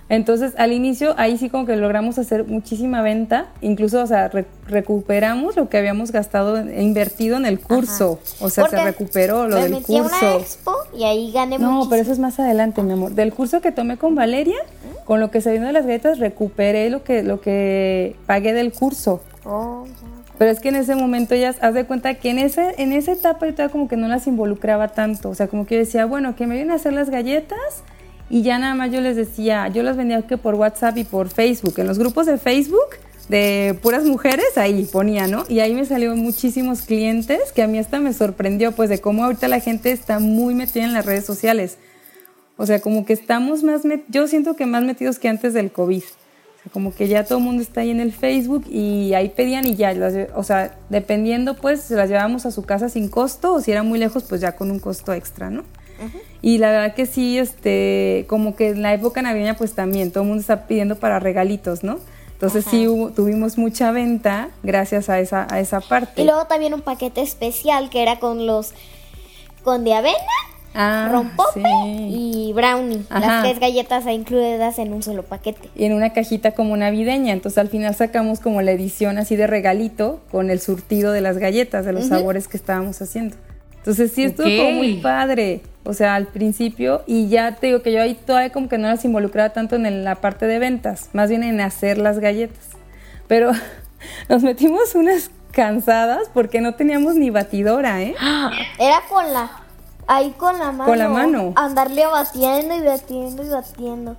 [0.09, 3.45] Entonces, al inicio, ahí sí como que logramos hacer muchísima venta.
[3.61, 8.19] Incluso, o sea, re- recuperamos lo que habíamos gastado e invertido en el curso.
[8.41, 10.37] O sea, se recuperó lo me del metí a una curso.
[10.39, 11.89] expo y ahí gané No, muchísimo.
[11.89, 13.11] pero eso es más adelante, mi amor.
[13.13, 14.57] Del curso que tomé con Valeria,
[15.05, 18.71] con lo que se vino de las galletas, recuperé lo que, lo que pagué del
[18.73, 19.21] curso.
[19.45, 19.93] Oh, ya.
[20.37, 23.11] Pero es que en ese momento ellas, haz de cuenta que en, ese, en esa
[23.11, 25.29] etapa yo todavía como que no las involucraba tanto.
[25.29, 27.59] O sea, como que yo decía, bueno, que me vienen a hacer las galletas
[28.29, 31.29] y ya nada más yo les decía, yo las vendía que por WhatsApp y por
[31.29, 31.75] Facebook.
[31.77, 32.79] En los grupos de Facebook
[33.29, 35.45] de puras mujeres, ahí ponía, ¿no?
[35.47, 39.23] Y ahí me salieron muchísimos clientes que a mí hasta me sorprendió, pues de cómo
[39.23, 41.77] ahorita la gente está muy metida en las redes sociales.
[42.57, 46.03] O sea, como que estamos más, yo siento que más metidos que antes del COVID.
[46.03, 49.29] O sea, como que ya todo el mundo está ahí en el Facebook y ahí
[49.29, 53.07] pedían y ya, las o sea, dependiendo pues, se las llevábamos a su casa sin
[53.07, 55.63] costo o si era muy lejos, pues ya con un costo extra, ¿no?
[56.41, 60.23] Y la verdad que sí, este, como que en la época navideña pues también, todo
[60.23, 61.99] el mundo está pidiendo para regalitos, ¿no?
[62.41, 66.23] Entonces sí hubo- tuvimos mucha venta gracias a esa, a esa parte.
[66.23, 68.73] Y luego también un paquete especial que era con los.
[69.63, 70.17] con de avena,
[70.73, 72.07] Ah, rompope sí.
[72.49, 73.03] y brownie.
[73.11, 73.19] Ajá.
[73.19, 75.69] Las tres galletas incluidas en un solo paquete.
[75.75, 77.33] y en una cajita como navideña.
[77.33, 81.37] Entonces al final sacamos como la edición así de regalito con el surtido de las
[81.37, 83.35] galletas, de los sabores que estábamos haciendo.
[83.81, 87.91] Entonces sí estuvo como muy padre, o sea, al principio y ya te digo que
[87.91, 91.29] yo ahí todavía como que no las involucraba tanto en la parte de ventas, más
[91.29, 92.69] bien en hacer las galletas.
[93.27, 93.51] Pero
[94.29, 98.13] nos metimos unas cansadas porque no teníamos ni batidora, ¿eh?
[98.79, 99.49] Era con la.
[100.05, 100.85] ahí con la mano.
[100.85, 101.53] Con la mano.
[101.55, 104.15] Andarle batiendo y batiendo y batiendo.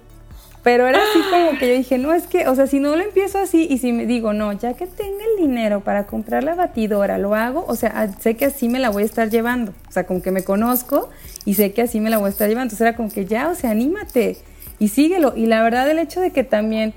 [0.62, 3.02] Pero era así como que yo dije, no, es que, o sea, si no lo
[3.02, 6.54] empiezo así y si me digo, no, ya que tenga el dinero para comprar la
[6.54, 9.72] batidora, lo hago, o sea, sé que así me la voy a estar llevando.
[9.88, 11.10] O sea, como que me conozco
[11.44, 12.74] y sé que así me la voy a estar llevando.
[12.74, 14.36] Entonces era como que ya, o sea, anímate
[14.78, 15.32] y síguelo.
[15.36, 16.94] Y la verdad, el hecho de que también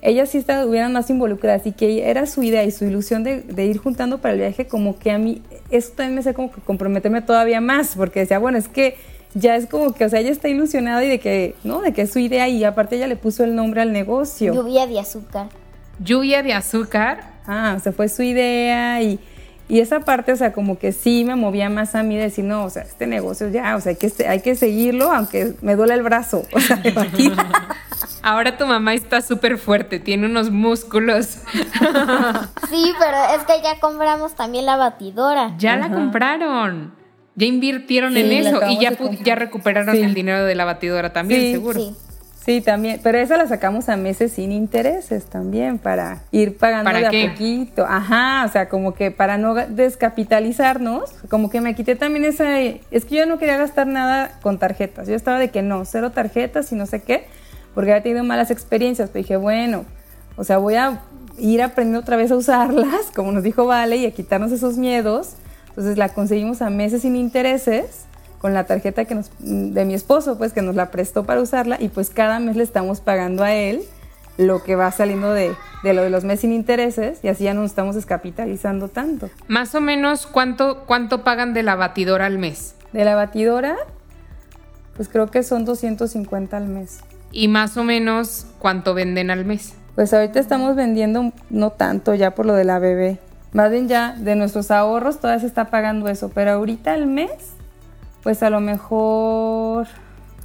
[0.00, 3.66] ellas sí estuvieran más involucradas y que era su idea y su ilusión de, de
[3.66, 6.62] ir juntando para el viaje, como que a mí, eso también me hace como que
[6.62, 8.96] comprometerme todavía más, porque decía, bueno, es que
[9.34, 11.80] ya es como que, o sea, ella está ilusionada y de que, ¿no?
[11.80, 14.54] De que es su idea y aparte ella le puso el nombre al negocio.
[14.54, 15.48] Lluvia de azúcar.
[15.98, 17.34] Lluvia de azúcar.
[17.46, 19.18] Ah, o sea, fue su idea y,
[19.68, 22.44] y esa parte, o sea, como que sí me movía más a mí de decir,
[22.44, 25.76] no, o sea, este negocio ya, o sea, hay que, hay que seguirlo aunque me
[25.76, 26.80] duele el brazo, o sea.
[28.22, 31.38] Ahora tu mamá está súper fuerte, tiene unos músculos.
[32.70, 35.54] Sí, pero es que ya compramos también la batidora.
[35.58, 37.03] ya la compraron.
[37.36, 38.92] Ya invirtieron Sí, en eso y ya,
[39.24, 40.02] ya recuperaron Sí.
[40.02, 41.80] el dinero de la batidora también, Sí, seguro.
[41.80, 41.94] Sí.
[42.44, 47.00] Sí, también, pero esa la sacamos a meses sin intereses también para ir pagando ¿Para
[47.00, 47.26] de qué?
[47.26, 47.86] a poquito.
[47.88, 53.04] Ajá, o sea, como que para no descapitalizarnos, como que me quité también esa es
[53.06, 55.08] que yo no quería gastar nada con tarjetas.
[55.08, 57.24] Yo estaba de que no, cero tarjetas y no sé qué,
[57.74, 59.86] porque había tenido malas experiencias, pero dije, bueno,
[60.36, 61.00] o sea, voy a
[61.38, 65.30] ir aprendiendo otra vez a usarlas, como nos dijo Vale, y a quitarnos esos miedos.
[65.74, 68.06] Entonces la conseguimos a meses sin intereses
[68.38, 71.78] con la tarjeta que nos, de mi esposo, pues que nos la prestó para usarla
[71.80, 73.82] y pues cada mes le estamos pagando a él
[74.36, 77.54] lo que va saliendo de, de lo de los meses sin intereses y así ya
[77.54, 79.30] no nos estamos descapitalizando tanto.
[79.48, 82.74] Más o menos, ¿cuánto, ¿cuánto pagan de la batidora al mes?
[82.92, 83.76] De la batidora,
[84.94, 87.00] pues creo que son 250 al mes.
[87.32, 89.74] Y más o menos, ¿cuánto venden al mes?
[89.94, 93.18] Pues ahorita estamos vendiendo no tanto ya por lo de la bebé.
[93.54, 97.30] Más bien ya de nuestros ahorros todavía se está pagando eso, pero ahorita al mes,
[98.22, 99.86] pues a lo mejor,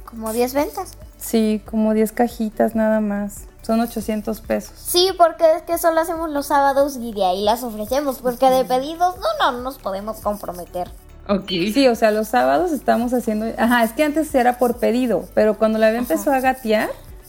[0.04, 0.92] Como 10 ventas.
[1.18, 3.42] sí, como 10 cajitas nada más.
[3.62, 4.72] Son 800 pesos.
[4.74, 8.64] Sí, porque es que solo hacemos los sábados y de ahí las ofrecemos, porque de
[8.64, 10.90] pedidos no, no nos podemos comprometer.
[11.28, 11.48] Ok.
[11.74, 13.46] Sí, o sea, los sábados estamos haciendo...
[13.58, 16.88] Ajá, es que antes era por pedido, pero cuando la bebé empezó a gatear,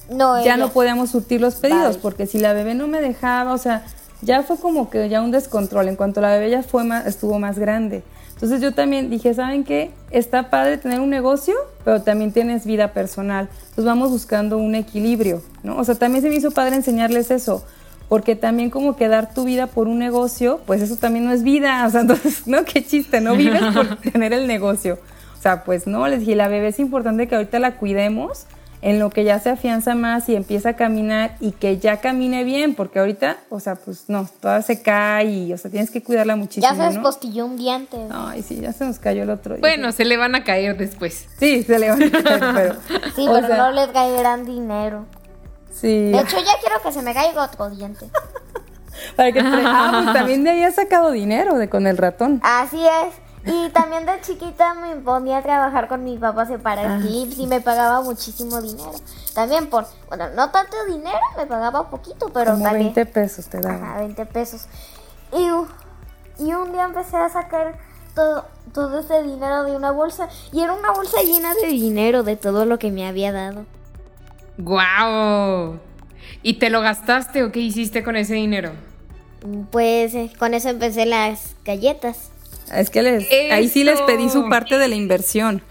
[0.10, 2.02] No, ya ella- no podíamos surtir los pedidos, Bye.
[2.02, 3.84] porque si la bebé no me dejaba, o sea,
[4.21, 5.88] ya fue como que ya un descontrol.
[5.88, 8.03] En cuanto la bebé ya fue más, estuvo más grande.
[8.41, 9.91] Entonces yo también dije, ¿saben qué?
[10.10, 11.53] Está padre tener un negocio,
[11.86, 13.49] pero también tienes vida personal.
[13.53, 15.77] Entonces vamos buscando un equilibrio, ¿no?
[15.77, 17.63] O sea, también se me hizo padre enseñarles eso,
[18.10, 21.43] porque también como que dar tu vida por un negocio, pues eso también no es
[21.43, 21.84] vida.
[21.88, 22.65] O sea, entonces, ¿no?
[22.65, 24.97] Qué chiste, no vives por tener el negocio.
[25.38, 28.45] O sea, pues no, les dije, la bebé es importante que ahorita la cuidemos
[28.82, 32.44] en lo que ya se afianza más y empieza a caminar y que ya camine
[32.44, 36.02] bien, porque ahorita, o sea, pues no, toda se cae y, o sea, tienes que
[36.02, 36.91] cuidarla muchísimo, Ya se ¿no?
[36.91, 37.98] despostilló un diente.
[38.12, 39.62] Ay, sí, ya se nos cayó el otro día.
[39.62, 41.28] Bueno, se le van a caer después.
[41.38, 42.12] Sí, se le va a caer,
[42.56, 42.74] pero...
[43.15, 45.06] Sí, pero sea, no les caerán dinero.
[45.72, 46.12] Sí.
[46.12, 48.08] De hecho, ya quiero que se me caiga otro diente.
[49.15, 52.39] Para que ah, pues también de ahí has sacado dinero de con el ratón.
[52.44, 53.13] Así es.
[53.45, 57.47] Y también de chiquita me ponía a trabajar con mi papá separar Ah, clips y
[57.47, 58.91] me pagaba muchísimo dinero.
[59.34, 63.60] También por, bueno, no tanto dinero, me pagaba poquito, pero Como también 20 pesos te
[63.60, 63.84] daban.
[63.84, 64.65] Ajá, 20 pesos.
[65.34, 67.80] Y, y un día empecé a sacar
[68.13, 70.30] todo, todo ese dinero de una bolsa.
[70.51, 73.65] Y era una bolsa llena de dinero de todo lo que me había dado.
[74.58, 75.80] ¡Guau!
[76.43, 78.71] ¿Y te lo gastaste o qué hiciste con ese dinero?
[79.71, 82.31] Pues eh, con eso empecé las galletas.
[82.73, 85.62] Es que les, ahí sí les pedí su parte de la inversión.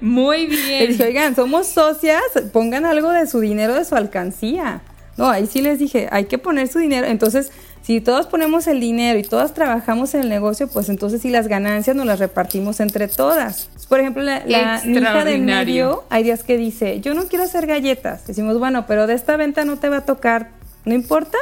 [0.00, 0.88] Muy Les bien.
[0.88, 4.82] dije, oigan, somos socias, pongan algo de su dinero, de su alcancía.
[5.16, 7.06] No, ahí sí les dije, hay que poner su dinero.
[7.06, 7.50] Entonces,
[7.82, 11.48] si todos ponemos el dinero y todas trabajamos en el negocio, pues entonces sí las
[11.48, 13.70] ganancias nos las repartimos entre todas.
[13.88, 17.44] Por ejemplo, la, la mi hija del medio, hay días que dice, yo no quiero
[17.44, 18.26] hacer galletas.
[18.26, 20.50] Decimos, bueno, pero de esta venta no te va a tocar,
[20.84, 21.38] ¿no importa?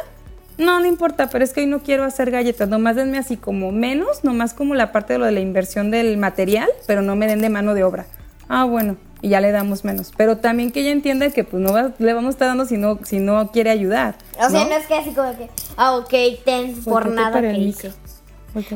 [0.58, 3.72] No, no importa, pero es que hoy no quiero hacer galletas, nomás denme así como
[3.72, 7.26] menos, nomás como la parte de lo de la inversión del material, pero no me
[7.26, 8.06] den de mano de obra.
[8.48, 10.12] Ah, bueno, y ya le damos menos.
[10.16, 12.76] Pero también que ella entienda que pues no va- le vamos a estar dando si
[12.76, 14.16] no, si no quiere ayudar.
[14.38, 14.76] O sea, ¿no?
[14.76, 16.12] es que así como que, ah, ok,
[16.44, 17.92] ten por nada que hice.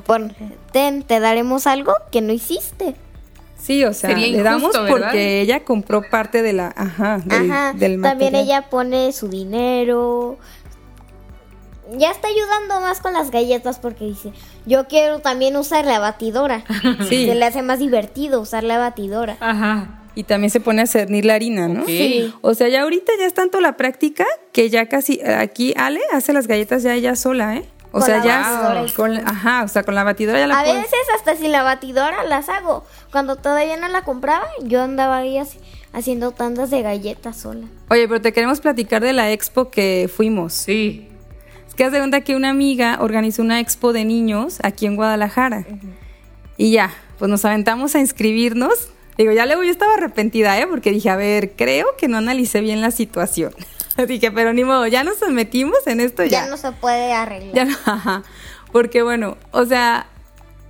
[0.05, 0.33] Por,
[0.73, 2.97] ten, te daremos algo que no hiciste.
[3.57, 7.73] Sí, o sea, Sería le damos porque ella compró parte de la, ajá, del, Ajá,
[7.75, 10.39] del también ella pone su dinero.
[11.97, 14.33] Ya está ayudando más con las galletas porque dice,
[14.67, 16.65] yo quiero también usar la batidora.
[17.09, 17.27] Sí.
[17.27, 19.37] Se le hace más divertido usar la batidora.
[19.41, 20.01] Ajá.
[20.15, 21.87] Y también se pone a cernir la harina, ¿no?
[21.87, 22.35] Sí.
[22.41, 26.33] O sea, ya ahorita ya es tanto la práctica que ya casi aquí Ale hace
[26.33, 27.65] las galletas ya ella sola, ¿eh?
[27.91, 30.65] O Con sea, la ya con, ajá, o sea, con la batidora ya la A
[30.65, 32.85] puedes- veces hasta sin la batidora las hago.
[33.13, 35.59] Cuando todavía no la compraba, yo andaba ahí así-
[35.95, 37.67] haciendo tandas de galletas sola.
[37.89, 40.53] Oye, pero te queremos platicar de la expo que fuimos.
[40.53, 41.08] Sí.
[41.79, 45.65] Que haz de cuenta que una amiga organizó una expo de niños aquí en Guadalajara.
[46.57, 48.89] Y ya, pues nos aventamos a inscribirnos.
[49.17, 50.67] Digo, ya luego yo estaba arrepentida, ¿eh?
[50.67, 53.55] Porque dije, a ver, creo que no analicé bien la situación.
[54.09, 56.47] dije, pero ni modo, ya nos metimos en esto Ya, ya.
[56.49, 57.55] no se puede arreglar.
[57.55, 58.25] Ya no, ajá.
[58.73, 60.09] Porque bueno, o sea,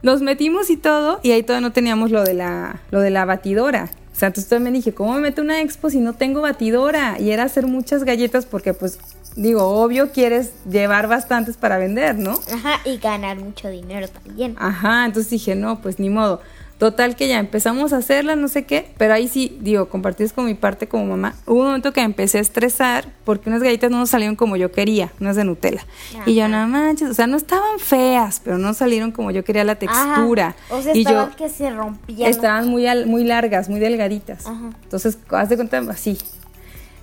[0.03, 3.25] nos metimos y todo, y ahí todavía no teníamos lo de la, lo de la
[3.25, 3.89] batidora.
[4.19, 7.21] O sea, entonces también dije, ¿cómo me meto una expo si no tengo batidora?
[7.21, 8.99] Y era hacer muchas galletas porque, pues,
[9.37, 12.33] digo, obvio quieres llevar bastantes para vender, ¿no?
[12.53, 14.57] Ajá, y ganar mucho dinero también.
[14.59, 16.41] Ajá, entonces dije, no, pues ni modo.
[16.79, 20.45] Total que ya empezamos a hacerla, no sé qué, pero ahí sí, digo, compartidos con
[20.47, 21.35] mi parte como mamá.
[21.45, 24.71] Hubo un momento que empecé a estresar porque unas galletas no nos salieron como yo
[24.71, 25.85] quería, unas de Nutella.
[26.25, 29.65] Y yo, no manches, o sea, no estaban feas, pero no salieron como yo quería
[29.65, 30.55] la textura.
[30.71, 32.31] O sea, y estaban yo, que se rompían.
[32.31, 34.47] Estaban muy, al- muy largas, muy delgaditas.
[34.47, 34.71] Ajá.
[34.85, 36.17] Entonces, haz de cuenta así.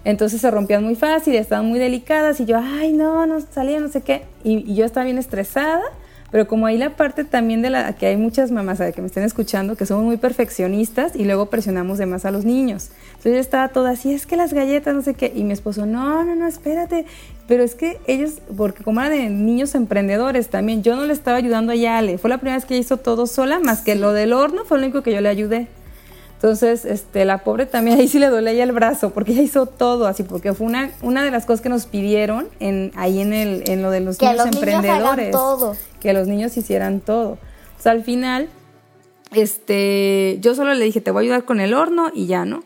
[0.05, 3.89] Entonces se rompían muy fácil, estaban muy delicadas y yo, ay, no, no salía, no
[3.89, 4.23] sé qué.
[4.43, 5.81] Y, y yo estaba bien estresada,
[6.35, 9.23] pero como ahí la parte también de la que hay muchas mamás que me estén
[9.23, 12.89] escuchando que somos muy perfeccionistas y luego presionamos de más a los niños.
[13.11, 15.31] Entonces yo estaba toda así, es que las galletas, no sé qué.
[15.33, 17.05] Y mi esposo, no, no, no, espérate.
[17.47, 21.37] Pero es que ellos, porque como eran de niños emprendedores también, yo no le estaba
[21.37, 22.17] ayudando a Yale.
[22.17, 24.83] Fue la primera vez que hizo todo sola, más que lo del horno fue lo
[24.83, 25.69] único que yo le ayudé.
[26.45, 30.05] Entonces, este, la pobre también ahí sí le dolía el brazo, porque ella hizo todo
[30.05, 33.67] así, porque fue una, una de las cosas que nos pidieron en, ahí en, el,
[33.67, 35.31] en lo de los Que niños los niños emprendedores.
[35.31, 35.75] todo.
[35.99, 37.39] Que los niños hicieran todo.
[37.79, 38.47] O sea, al final,
[39.33, 42.63] este, yo solo le dije, te voy a ayudar con el horno y ya, ¿no?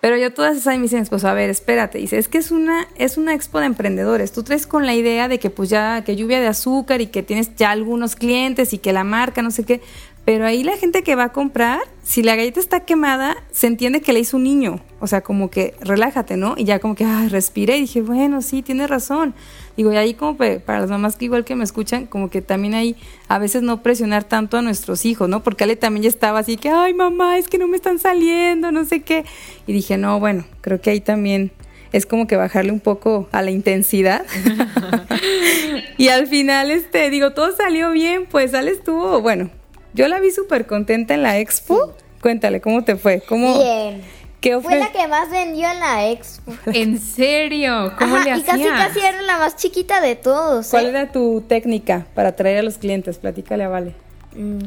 [0.00, 2.86] Pero yo todas esas me dicen, pues a ver, espérate, dice, es que es una,
[2.96, 4.32] es una expo de emprendedores.
[4.32, 7.22] Tú traes con la idea de que pues ya, que lluvia de azúcar y que
[7.22, 9.82] tienes ya algunos clientes y que la marca, no sé qué.
[10.30, 14.00] Pero ahí la gente que va a comprar, si la galleta está quemada, se entiende
[14.00, 14.78] que le hizo un niño.
[15.00, 16.54] O sea, como que relájate, ¿no?
[16.56, 19.34] Y ya como que, ay, respiré y dije, bueno, sí, tienes razón.
[19.76, 22.74] Digo, y ahí como para las mamás que igual que me escuchan, como que también
[22.74, 22.94] hay
[23.26, 25.42] a veces no presionar tanto a nuestros hijos, ¿no?
[25.42, 28.70] Porque Ale también ya estaba así que, ay, mamá, es que no me están saliendo,
[28.70, 29.24] no sé qué.
[29.66, 31.50] Y dije, no, bueno, creo que ahí también
[31.90, 34.24] es como que bajarle un poco a la intensidad.
[35.98, 39.50] y al final, este, digo, todo salió bien, pues Ale estuvo, bueno,
[39.94, 41.94] yo la vi súper contenta en la expo.
[42.20, 43.22] Cuéntale, ¿cómo te fue?
[43.26, 44.02] ¿Cómo, Bien.
[44.40, 46.52] ¿Qué Fue la que más vendió en la expo.
[46.66, 47.92] ¿En serio?
[47.98, 48.88] ¿Cómo Ajá, le y casi hacías?
[48.88, 50.68] casi era la más chiquita de todos.
[50.68, 50.88] ¿Cuál ¿eh?
[50.90, 53.18] era tu técnica para atraer a los clientes?
[53.18, 53.94] Platícale a Vale.
[54.34, 54.60] Mm,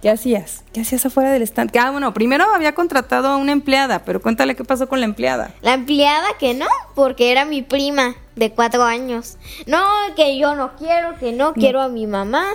[0.00, 0.64] ¿Qué hacías?
[0.72, 1.74] ¿Qué hacías afuera del stand?
[1.78, 5.54] Ah, bueno, primero había contratado a una empleada, pero cuéntale qué pasó con la empleada.
[5.60, 9.36] La empleada que no, porque era mi prima de cuatro años.
[9.66, 9.82] No,
[10.16, 12.46] que yo no quiero, que no quiero a mi mamá.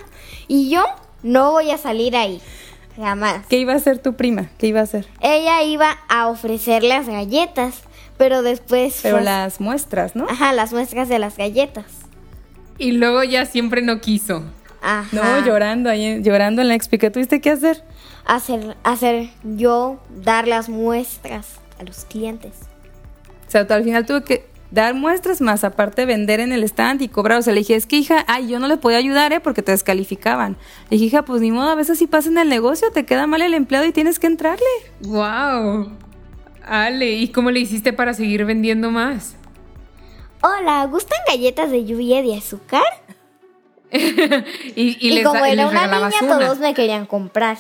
[0.48, 0.84] Y yo
[1.24, 2.42] no voy a salir ahí.
[2.96, 3.46] Jamás.
[3.48, 4.50] ¿Qué iba a hacer tu prima?
[4.58, 5.08] ¿Qué iba a hacer?
[5.22, 7.76] Ella iba a ofrecer las galletas,
[8.18, 9.00] pero después...
[9.02, 10.26] Pero fue- las muestras, ¿no?
[10.30, 11.86] Ajá, las muestras de las galletas.
[12.78, 14.44] Y luego ya siempre no quiso.
[14.82, 15.08] Ajá.
[15.12, 16.80] No, llorando ahí, llorando en la.
[16.80, 17.84] ¿Qué tuviste que hacer?
[18.26, 21.48] Hacer, hacer yo dar las muestras
[21.80, 22.54] a los clientes.
[23.48, 27.08] O sea, al final tuve que dar muestras más, aparte vender en el stand y
[27.08, 27.40] cobrar.
[27.40, 29.40] O sea, le dije, es que hija, ay, yo no le podía ayudar, ¿eh?
[29.40, 30.58] Porque te descalificaban.
[30.90, 33.26] Le dije, hija, pues ni modo, a veces si pasa en el negocio, te queda
[33.28, 34.66] mal el empleado y tienes que entrarle.
[35.02, 35.92] ¡Wow!
[36.66, 39.36] Ale, ¿y cómo le hiciste para seguir vendiendo más?
[40.42, 42.84] Hola, ¿gustan galletas de lluvia de azúcar?
[43.92, 44.02] y,
[44.76, 46.40] y Y, les, como da- era les una niña, una.
[46.40, 47.58] todos me querían comprar.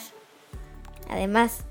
[1.09, 1.63] Además,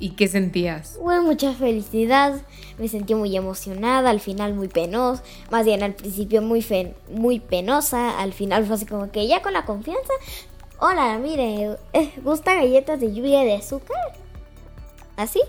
[0.00, 0.96] ¿Y qué sentías?
[1.00, 2.40] hubo mucha felicidad,
[2.78, 7.38] me sentí muy emocionada, al final muy penosa, más bien al principio muy, fe- muy
[7.40, 10.12] penosa, al final fue así como que ya con la confianza.
[10.80, 13.96] Hola, mire, eh, ¿gusta galletas de lluvia de azúcar?
[15.16, 15.40] ¿Así?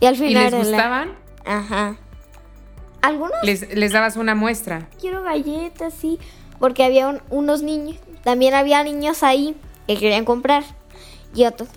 [0.00, 0.44] Y al ¿Y final...
[0.44, 1.14] les era la- gustaban?
[1.44, 1.96] Ajá.
[3.02, 4.88] Algunos Les, les dabas una muestra.
[5.00, 6.18] quiero galletas, sí.
[6.58, 9.54] Porque había un- unos niños, también había niños ahí
[9.86, 10.64] que querían comprar.
[11.34, 11.68] Y otros,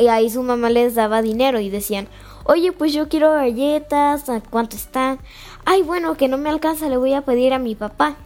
[0.00, 2.08] y ahí su mamá les daba dinero y decían,
[2.44, 5.18] oye, pues yo quiero galletas, ¿a cuánto están?
[5.66, 8.16] Ay, bueno, que no me alcanza, le voy a pedir a mi papá.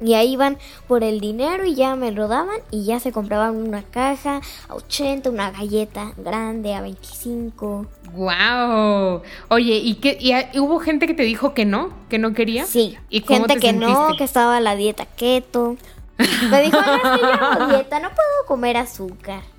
[0.00, 3.56] Y ahí iban por el dinero y ya me lo daban y ya se compraban
[3.56, 7.86] una caja a 80, una galleta grande a 25.
[8.12, 9.22] ¡Wow!
[9.50, 10.18] Oye, ¿y qué?
[10.20, 11.90] ¿Y hubo gente que te dijo que no?
[12.08, 12.66] ¿Que no quería?
[12.66, 15.76] Sí, ¿Y cómo gente te que no, que estaba a la dieta keto.
[16.50, 19.53] Me dijo, no, es que yo dieta, no puedo comer azúcar.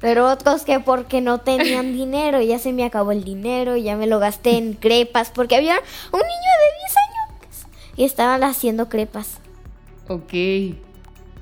[0.00, 4.06] Pero otros que porque no tenían dinero, ya se me acabó el dinero, ya me
[4.06, 9.38] lo gasté en crepas, porque había un niño de 10 años y estaban haciendo crepas.
[10.08, 10.32] Ok.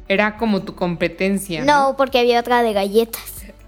[0.09, 1.63] Era como tu competencia.
[1.65, 1.91] ¿no?
[1.91, 3.23] No, porque había otra de galletas.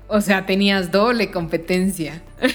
[0.09, 2.21] O sea, tenías doble competencia.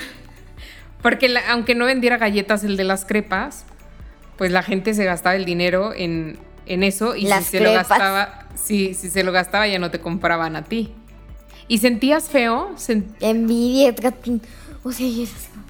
[1.01, 3.65] Porque la- aunque no vendiera galletas el de las crepas,
[4.37, 7.71] pues la gente se gastaba el dinero en, en eso y Las si se lo
[7.73, 10.93] gastaba, sí, si se lo gastaba ya no te compraban a ti.
[11.67, 12.69] ¿Y sentías feo?
[12.77, 13.93] Sen- Envidia,
[14.83, 15.63] o sea, yo así como,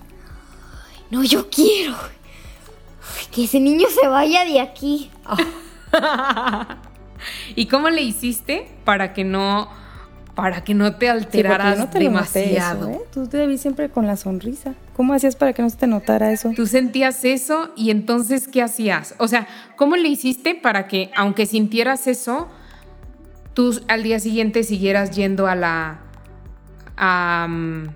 [0.89, 1.95] "Ay, no, yo quiero
[3.31, 5.09] que ese niño se vaya de aquí.
[7.55, 9.69] ¿Y cómo le hiciste para que no
[10.35, 12.89] para que no te alteraras yo no te lo noté demasiado?
[12.89, 13.05] eso, ¿eh?
[13.13, 14.73] Tú te vi siempre con la sonrisa.
[14.93, 16.51] ¿Cómo hacías para que no se te notara eso?
[16.53, 19.15] Tú sentías eso y entonces ¿qué hacías?
[19.17, 22.49] O sea, ¿cómo le hiciste para que aunque sintieras eso,
[23.55, 26.01] tú al día siguiente siguieras yendo a la
[26.95, 27.87] a, mm,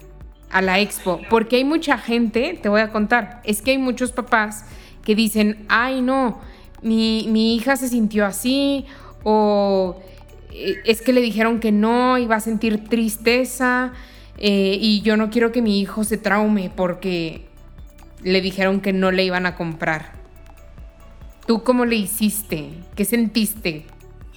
[0.50, 1.22] a la expo?
[1.30, 4.66] Porque hay mucha gente, te voy a contar, es que hay muchos papás
[5.04, 6.40] que dicen, ay no,
[6.82, 8.86] mi, mi hija se sintió así
[9.24, 10.02] o
[10.52, 13.94] eh, es que le dijeron que no, iba a sentir tristeza
[14.38, 17.46] eh, y yo no quiero que mi hijo se traume porque
[18.24, 20.14] le dijeron que no le iban a comprar.
[21.46, 22.70] ¿Tú cómo le hiciste?
[22.96, 23.86] ¿Qué sentiste?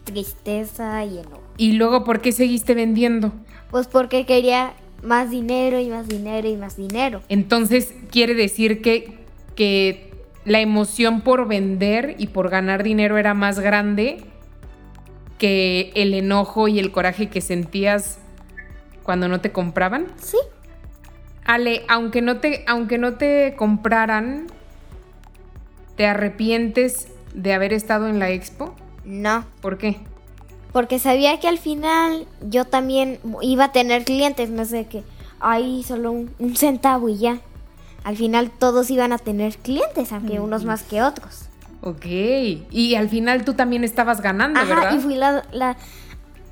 [0.05, 1.42] Tristeza y enojo.
[1.57, 3.32] Y luego, ¿por qué seguiste vendiendo?
[3.70, 7.22] Pues porque quería más dinero y más dinero y más dinero.
[7.28, 9.18] Entonces, quiere decir que,
[9.55, 10.12] que
[10.44, 14.24] la emoción por vender y por ganar dinero era más grande
[15.38, 18.18] que el enojo y el coraje que sentías
[19.03, 20.07] cuando no te compraban.
[20.22, 20.38] Sí.
[21.44, 24.46] Ale, aunque no te, aunque no te compraran,
[25.96, 28.76] ¿te arrepientes de haber estado en la expo?
[29.05, 29.44] No.
[29.61, 29.98] ¿Por qué?
[30.72, 35.03] Porque sabía que al final yo también iba a tener clientes, no sé qué.
[35.40, 37.40] Ahí solo un, un centavo y ya.
[38.05, 41.48] Al final todos iban a tener clientes, aunque unos más que otros.
[41.82, 42.07] Ok.
[42.07, 44.94] Y al final tú también estabas ganando, Ajá, ¿verdad?
[44.94, 45.76] y fui la, la...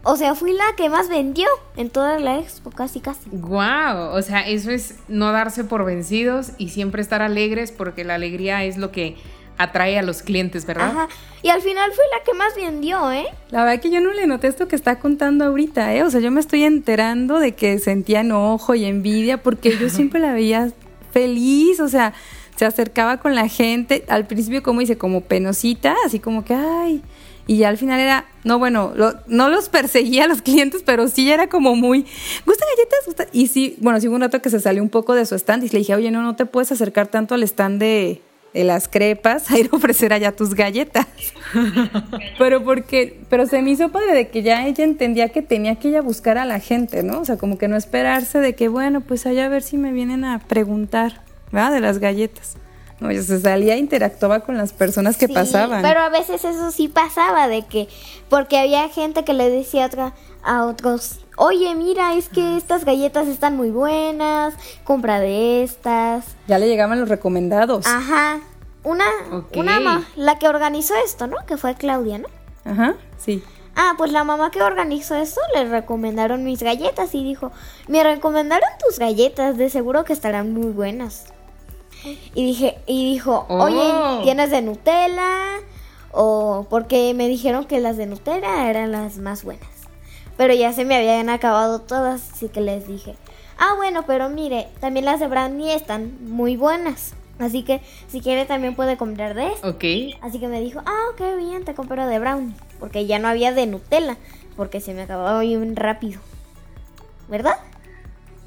[0.03, 1.47] O sea, fui la que más vendió
[1.77, 3.29] en toda la expo, casi, casi.
[3.31, 8.15] Wow, o sea, eso es no darse por vencidos y siempre estar alegres porque la
[8.15, 9.17] alegría es lo que
[9.63, 10.91] atrae a los clientes, ¿verdad?
[10.91, 11.09] Ajá.
[11.43, 13.27] Y al final fui la que más vendió, ¿eh?
[13.51, 16.03] La verdad que yo no le noté esto que está contando ahorita, ¿eh?
[16.03, 20.21] O sea, yo me estoy enterando de que sentía enojo y envidia porque yo siempre
[20.21, 20.71] la veía
[21.13, 22.13] feliz, o sea,
[22.57, 27.03] se acercaba con la gente, al principio como dice, como penosita, así como que, ay,
[27.47, 31.09] y ya al final era, no, bueno, lo- no los perseguía a los clientes, pero
[31.09, 32.07] sí era como muy,
[32.47, 32.99] ¿gustan galletas?
[33.07, 35.35] ¿Gusta-?" Y sí, bueno, sí hubo un rato que se salió un poco de su
[35.35, 38.21] stand y le dije, oye, no, no te puedes acercar tanto al stand de,
[38.55, 41.07] de las crepas, a ir a ofrecer allá tus galletas.
[42.39, 45.89] pero porque, pero se me hizo padre de que ya ella entendía que tenía que
[45.89, 47.21] ella buscar a la gente, ¿no?
[47.21, 49.93] O sea, como que no esperarse de que, bueno, pues allá a ver si me
[49.93, 51.23] vienen a preguntar,
[51.53, 51.73] ¿verdad?
[51.73, 52.57] De las galletas.
[53.01, 55.81] No, ella se salía, interactuaba con las personas que Sí, pasaban.
[55.81, 57.89] Pero a veces eso sí pasaba, de que,
[58.29, 62.85] porque había gente que le decía a, otra- a otros, oye, mira, es que estas
[62.85, 66.25] galletas están muy buenas, compra de estas.
[66.47, 67.87] Ya le llegaban los recomendados.
[67.87, 68.41] Ajá.
[68.85, 69.05] Una,
[69.55, 71.37] una ma- la que organizó esto, ¿no?
[71.47, 72.29] Que fue Claudia, ¿no?
[72.65, 73.43] Ajá, sí.
[73.77, 77.53] Ah, pues la mamá que organizó esto le recomendaron mis galletas y dijo,
[77.89, 81.27] me recomendaron tus galletas, de seguro que estarán muy buenas.
[82.35, 83.65] Y dije, y dijo, Oh.
[83.65, 85.59] oye, ¿tienes de Nutella?
[86.13, 89.69] O porque me dijeron que las de Nutella eran las más buenas.
[90.41, 93.15] Pero ya se me habían acabado todas, así que les dije,
[93.59, 97.13] ah, bueno, pero mire, también las de Brandy están muy buenas.
[97.39, 99.69] Así que si quiere también puede comprar de esta.
[99.69, 99.85] Ok.
[100.23, 102.55] Así que me dijo, ah, ok, bien, te compro de brownie.
[102.79, 104.17] Porque ya no había de Nutella,
[104.57, 106.23] porque se me acababa bien rápido.
[107.29, 107.57] ¿Verdad?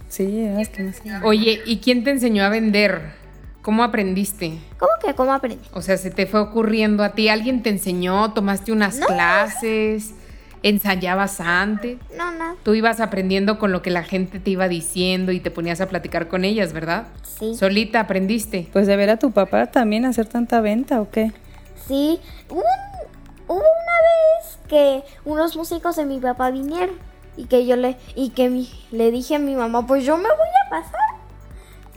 [0.10, 1.02] Sí, es que no sé.
[1.24, 3.12] Oye, ¿y quién te enseñó a vender?
[3.62, 4.58] ¿Cómo aprendiste?
[4.80, 5.64] ¿Cómo que cómo aprendí?
[5.74, 7.30] O sea, ¿se te fue ocurriendo a ti?
[7.30, 8.34] ¿Alguien te enseñó?
[8.34, 9.06] ¿Tomaste unas No.
[9.06, 10.16] clases?
[10.64, 11.97] ¿Ensayabas antes?
[12.18, 12.55] No, nada.
[12.64, 15.88] Tú ibas aprendiendo con lo que la gente te iba diciendo y te ponías a
[15.89, 17.07] platicar con ellas, ¿verdad?
[17.38, 17.55] Sí.
[17.55, 18.70] Solita aprendiste.
[18.72, 21.32] Pues de ver a tu papá también hacer tanta venta o qué.
[21.88, 22.20] Sí.
[22.49, 23.61] Hubo, un- hubo una
[24.39, 26.95] vez que unos músicos de mi papá vinieron
[27.36, 30.24] y que yo le y que mi- le dije a mi mamá, pues yo me
[30.30, 30.99] voy a pasar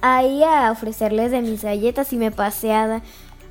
[0.00, 3.00] ahí a ofrecerles de mis galletas y me pasé a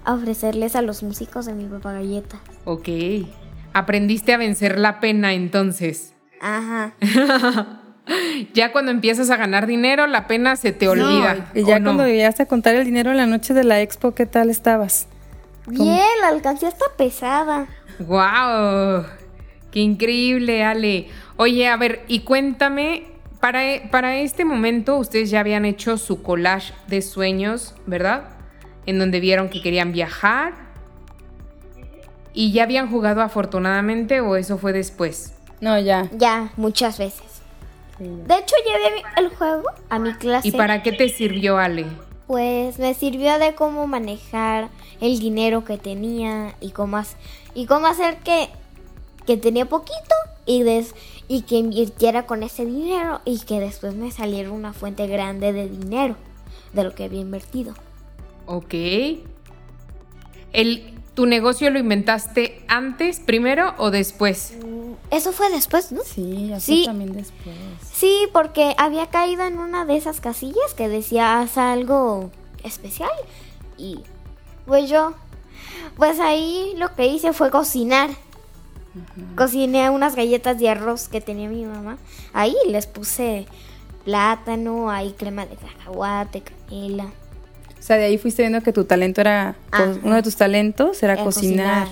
[0.05, 2.39] ofrecerles a los músicos de mi papá galletas.
[2.65, 2.89] Ok.
[3.75, 6.13] Aprendiste a vencer la pena entonces.
[6.39, 6.93] Ajá.
[8.53, 11.49] Ya cuando empiezas a ganar dinero, la pena se te olvida.
[11.55, 11.85] Y ya ¿o no?
[11.85, 15.07] cuando llegaste a contar el dinero en la noche de la expo, ¿qué tal estabas?
[15.65, 17.65] Bien, la alcancía está pesada.
[17.97, 19.07] ¡Wow!
[19.71, 21.07] ¡Qué increíble, Ale!
[21.37, 23.07] Oye, a ver, y cuéntame,
[23.39, 28.29] para, para este momento ustedes ya habían hecho su collage de sueños, ¿verdad?
[28.85, 30.64] En donde vieron que querían viajar.
[32.37, 35.33] ¿Y ya habían jugado afortunadamente o eso fue después?
[35.61, 36.09] No, ya.
[36.11, 37.23] Ya, muchas veces.
[37.97, 40.49] De hecho, llevé el juego a mi clase.
[40.49, 41.85] ¿Y para qué te sirvió, Ale?
[42.27, 44.67] Pues me sirvió de cómo manejar
[44.99, 47.15] el dinero que tenía y cómo, hac-
[47.53, 48.49] y cómo hacer que,
[49.25, 49.93] que tenía poquito
[50.45, 50.93] y, des-
[51.29, 55.69] y que invirtiera con ese dinero y que después me saliera una fuente grande de
[55.69, 56.17] dinero
[56.73, 57.75] de lo que había invertido.
[58.45, 58.73] Ok.
[60.51, 64.53] El, ¿Tu negocio lo inventaste antes, primero o después?
[65.11, 66.01] Eso fue después, ¿no?
[66.03, 67.55] Sí, fue también después.
[67.93, 72.31] Sí, porque había caído en una de esas casillas que decía haz algo
[72.63, 73.11] especial.
[73.77, 73.99] Y
[74.65, 75.13] pues yo,
[75.95, 78.09] pues ahí lo que hice fue cocinar.
[79.35, 81.97] Cociné unas galletas de arroz que tenía mi mamá.
[82.33, 83.45] Ahí les puse
[84.03, 87.11] plátano, hay crema de cacahuate, canela.
[87.85, 89.93] O sea, de ahí fuiste viendo que tu talento era, Ajá.
[90.01, 91.87] uno de tus talentos era cocinar.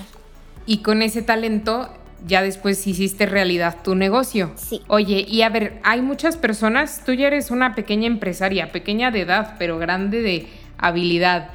[0.66, 1.88] Y con ese talento
[2.26, 4.50] ya después hiciste realidad tu negocio.
[4.56, 4.80] Sí.
[4.88, 9.20] Oye, y a ver, hay muchas personas, tú ya eres una pequeña empresaria, pequeña de
[9.20, 11.50] edad, pero grande de habilidad.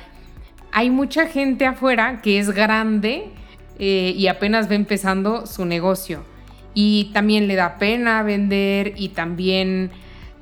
[0.71, 3.25] Hay mucha gente afuera que es grande
[3.77, 6.23] eh, y apenas va empezando su negocio.
[6.73, 9.91] Y también le da pena vender y también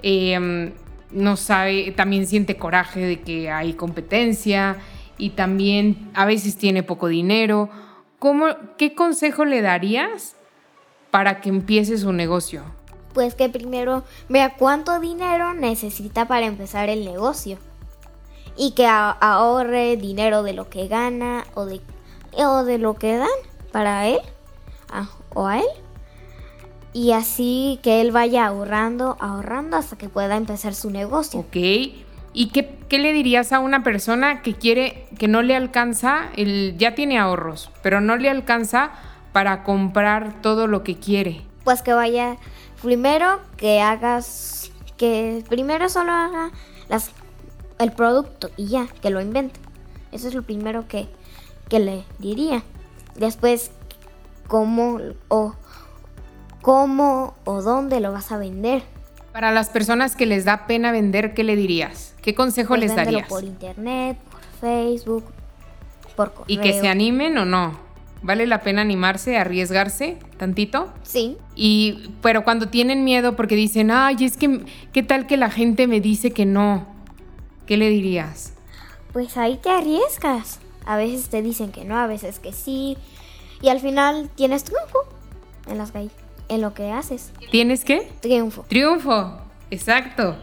[0.03, 0.71] eh,
[1.11, 4.77] no sabe, también siente coraje de que hay competencia
[5.17, 7.69] y también a veces tiene poco dinero.
[8.19, 8.47] ¿Cómo,
[8.77, 10.35] ¿Qué consejo le darías
[11.11, 12.63] para que empiece su negocio?
[13.13, 17.57] Pues que primero vea cuánto dinero necesita para empezar el negocio.
[18.55, 21.79] Y que ahorre dinero de lo que gana o de,
[22.33, 23.27] o de lo que dan
[23.71, 24.19] para él
[24.91, 25.65] a- o a él.
[26.97, 31.41] Y así que él vaya ahorrando, ahorrando hasta que pueda empezar su negocio.
[31.41, 31.55] ¿Ok?
[31.55, 36.73] ¿Y qué, qué le dirías a una persona que quiere, que no le alcanza, el,
[36.79, 38.93] ya tiene ahorros, pero no le alcanza
[39.31, 41.43] para comprar todo lo que quiere?
[41.65, 42.37] Pues que vaya
[42.81, 46.49] primero que hagas que primero solo haga
[46.89, 47.11] las
[47.77, 49.59] el producto y ya, que lo invente.
[50.11, 51.07] Eso es lo primero que,
[51.69, 52.63] que le diría.
[53.15, 53.69] Después
[54.47, 55.53] cómo o
[56.67, 58.83] cómo o dónde lo vas a vender.
[59.31, 62.13] Para las personas que les da pena vender, ¿qué le dirías?
[62.21, 63.25] ¿Qué consejo Pues les darías?
[63.29, 65.23] por internet, por Facebook,
[66.17, 66.45] por correo.
[66.49, 67.79] ¿Y que se animen o no?
[68.21, 70.91] ¿Vale la pena animarse, arriesgarse tantito?
[71.03, 75.49] Sí, Y, pero cuando tienen miedo porque dicen, ay, es que, ¿qué tal que la
[75.49, 76.85] gente me dice que no?
[77.65, 78.51] ¿Qué le dirías?
[79.13, 80.59] pues ahí te arriesgas.
[80.85, 82.97] A veces te dicen que no, a veces que sí.
[83.61, 84.99] Y al final tienes triunfo
[85.67, 86.11] en las gall-
[86.49, 87.31] en lo que haces.
[87.51, 88.07] ¿Tienes qué?
[88.21, 88.65] Triunfo.
[88.67, 89.37] Triunfo,
[89.71, 90.35] exacto.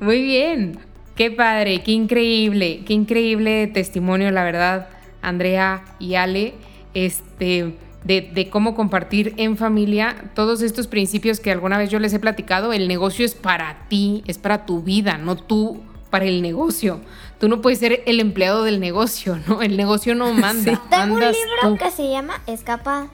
[0.00, 0.78] Muy bien.
[1.14, 4.88] Qué padre, qué increíble, qué increíble testimonio, la verdad,
[5.22, 6.52] Andrea y Ale,
[6.92, 7.74] este,
[8.04, 12.18] de, de cómo compartir en familia todos estos principios que alguna vez yo les he
[12.18, 12.74] platicado.
[12.74, 15.80] El negocio es para ti, es para tu vida, no tú
[16.10, 17.00] para el negocio.
[17.40, 19.62] Tú no puedes ser el empleado del negocio, ¿no?
[19.62, 20.82] El negocio no manda.
[20.90, 21.32] Tengo un libro
[21.62, 21.76] tú.
[21.76, 23.08] que se llama Escapa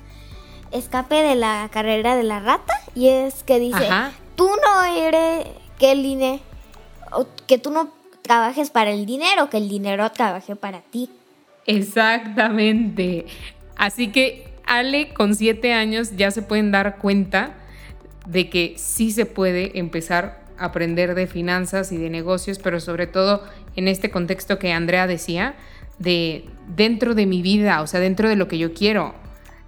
[0.72, 4.12] Escape de la carrera de la rata y es que dice, Ajá.
[4.36, 5.46] tú no eres
[5.78, 6.40] que el dinero
[7.46, 7.92] que tú no
[8.22, 11.10] trabajes para el dinero, que el dinero trabaje para ti.
[11.66, 13.26] Exactamente.
[13.76, 17.54] Así que Ale con siete años ya se pueden dar cuenta
[18.26, 23.06] de que sí se puede empezar a aprender de finanzas y de negocios, pero sobre
[23.06, 23.42] todo
[23.74, 25.54] en este contexto que Andrea decía,
[25.98, 29.14] de dentro de mi vida, o sea, dentro de lo que yo quiero.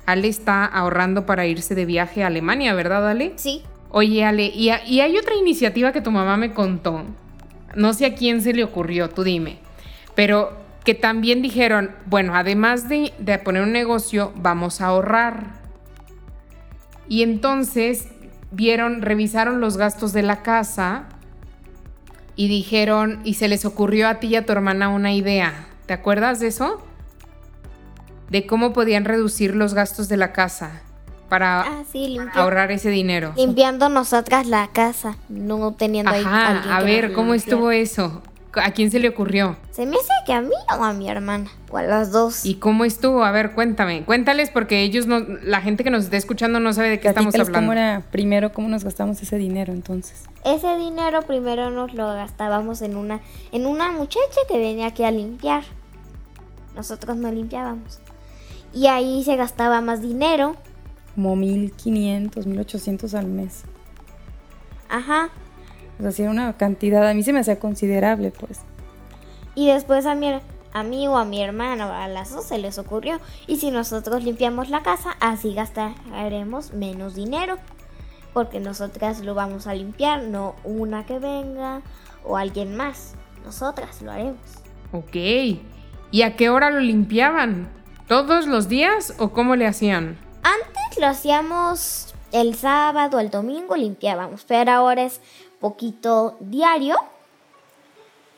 [0.06, 3.32] Ale está ahorrando para irse de viaje a Alemania, ¿verdad, Ale?
[3.36, 3.62] Sí.
[3.90, 7.04] Oye, Ale, y, a- y hay otra iniciativa que tu mamá me contó.
[7.74, 9.58] No sé a quién se le ocurrió, tú dime.
[10.14, 10.52] Pero
[10.84, 15.54] que también dijeron, bueno, además de, de poner un negocio, vamos a ahorrar.
[17.08, 18.08] Y entonces
[18.50, 21.04] vieron, revisaron los gastos de la casa
[22.36, 25.66] y dijeron, y se les ocurrió a ti y a tu hermana una idea.
[25.86, 26.84] ¿Te acuerdas de eso?
[28.30, 30.82] De cómo podían reducir los gastos de la casa
[31.28, 33.32] para Ah, sí, ahorrar ese dinero.
[33.36, 38.22] limpiando nosotras la casa, no teniendo ahí alguien Ajá, a ver, ¿cómo estuvo eso?
[38.56, 39.56] ¿A quién se le ocurrió?
[39.72, 42.46] Se me hace que a mí o a mi hermana, o a las dos.
[42.46, 43.24] ¿Y cómo estuvo?
[43.24, 44.04] A ver, cuéntame.
[44.04, 47.34] Cuéntales porque ellos no, la gente que nos está escuchando no sabe de qué estamos
[47.34, 47.52] hablando.
[47.58, 50.22] cómo era primero, cómo nos gastamos ese dinero entonces.
[50.44, 53.20] Ese dinero primero nos lo gastábamos en una
[53.50, 55.64] en una muchacha que venía aquí a limpiar.
[56.76, 57.98] Nosotros no limpiábamos.
[58.74, 60.56] Y ahí se gastaba más dinero.
[61.14, 63.62] Como 1500, 1800 al mes.
[64.88, 65.30] Ajá.
[66.04, 68.60] O sea, era una cantidad, a mí se me hacía considerable, pues.
[69.54, 70.32] Y después a mi,
[70.72, 73.20] a mí o a mi hermano, a las dos se les ocurrió.
[73.46, 77.56] Y si nosotros limpiamos la casa, así gastaremos menos dinero.
[78.32, 81.82] Porque nosotras lo vamos a limpiar, no una que venga
[82.24, 83.14] o alguien más.
[83.44, 84.40] Nosotras lo haremos.
[84.90, 85.14] Ok.
[86.10, 87.68] ¿Y a qué hora lo limpiaban?
[88.08, 90.18] ¿Todos los días o cómo le hacían?
[90.42, 95.22] Antes lo hacíamos el sábado, el domingo limpiábamos, pero ahora es
[95.58, 96.96] poquito diario.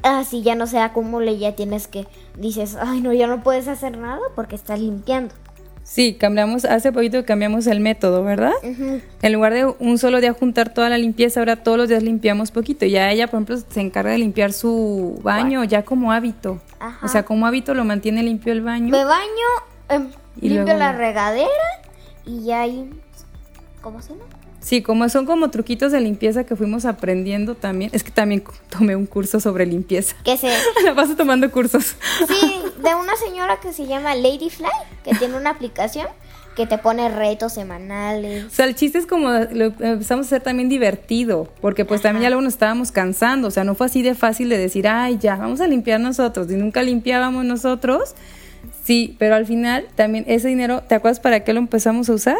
[0.04, 2.06] Así ya no se acumule, ya tienes que,
[2.36, 5.34] dices, ay no, ya no puedes hacer nada porque estás limpiando.
[5.89, 8.53] Sí, cambiamos, hace poquito cambiamos el método, ¿verdad?
[9.22, 12.51] En lugar de un solo día juntar toda la limpieza, ahora todos los días limpiamos
[12.51, 12.84] poquito.
[12.87, 16.61] Ya ella, por ejemplo, se encarga de limpiar su baño ya como hábito.
[16.80, 17.07] Ajá.
[17.07, 18.89] O sea, como hábito lo mantiene limpio el baño.
[18.91, 19.28] Me baño,
[19.89, 20.09] em,
[20.41, 21.49] Y limpio luego- la regadera
[22.24, 22.91] y ya ahí,
[23.80, 24.24] ¿cómo se llama?
[24.66, 27.88] Sí, como son como truquitos de limpieza que fuimos aprendiendo también.
[27.94, 30.16] Es que también tomé un curso sobre limpieza.
[30.24, 30.48] Que se...
[30.84, 31.94] La paso tomando cursos.
[32.26, 34.66] Sí, de una señora que se llama Ladyfly,
[35.04, 36.08] que tiene una aplicación
[36.56, 38.46] que te pone retos semanales.
[38.46, 42.24] O sea, el chiste es como lo empezamos a hacer también divertido, porque pues también
[42.24, 45.18] ya luego nos estábamos cansando, o sea, no fue así de fácil de decir, ay,
[45.20, 48.16] ya, vamos a limpiar nosotros, y nunca limpiábamos nosotros.
[48.82, 52.38] Sí, pero al final también ese dinero, ¿te acuerdas para qué lo empezamos a usar?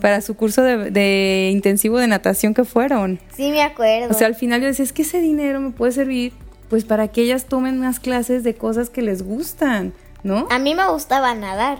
[0.00, 3.18] Para su curso de, intensivo de natación que fueron.
[3.36, 4.10] Sí, me acuerdo.
[4.10, 6.32] O sea, al final yo decía, es que ese dinero me puede servir
[6.68, 10.46] pues para que ellas tomen más clases de cosas que les gustan, ¿no?
[10.50, 11.78] A mí me gustaba nadar.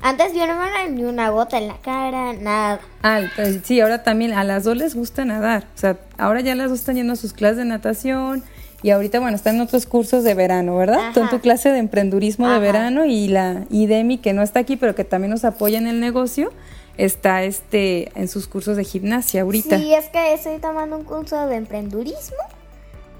[0.00, 2.80] Antes yo no me ni una gota en la cara, nada.
[3.02, 5.64] Ah, pues, sí, ahora también a las dos les gusta nadar.
[5.74, 8.44] O sea, ahora ya las dos están yendo a sus clases de natación
[8.82, 11.12] y ahorita, bueno, están en otros cursos de verano, ¿verdad?
[11.14, 14.60] Tú en tu clase de emprendurismo de verano y la y Demi, que no está
[14.60, 16.52] aquí, pero que también nos apoya en el negocio,
[16.96, 19.78] está este en sus cursos de gimnasia ahorita.
[19.78, 22.36] Sí, es que estoy tomando un curso de emprendurismo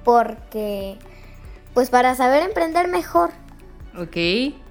[0.04, 0.96] porque
[1.74, 3.30] pues para saber emprender mejor.
[3.98, 4.12] Ok,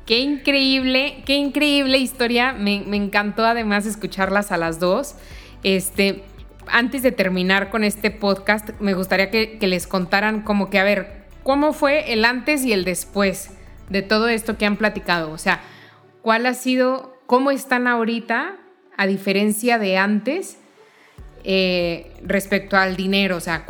[0.05, 2.53] qué increíble, qué increíble historia.
[2.53, 5.15] Me, encantó además escucharlas a las dos.
[5.61, 6.23] Este,
[6.67, 10.83] antes de terminar con este podcast, me gustaría que, que les contaran como que, a
[10.83, 13.51] ver, ¿cómo fue el antes y el después
[13.89, 15.31] de todo esto que han platicado?
[15.31, 15.61] O sea,
[16.21, 18.57] ¿cuál ha sido, cómo están ahorita
[18.97, 20.57] a diferencia de antes
[21.43, 23.65] eh, respecto al dinero, o sea,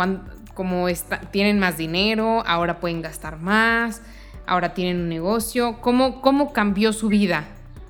[0.54, 0.88] como
[1.32, 4.02] tienen más dinero, ahora pueden gastar más,
[4.48, 7.46] ahora tienen un negocio, ¿cómo, cómo cambió su vida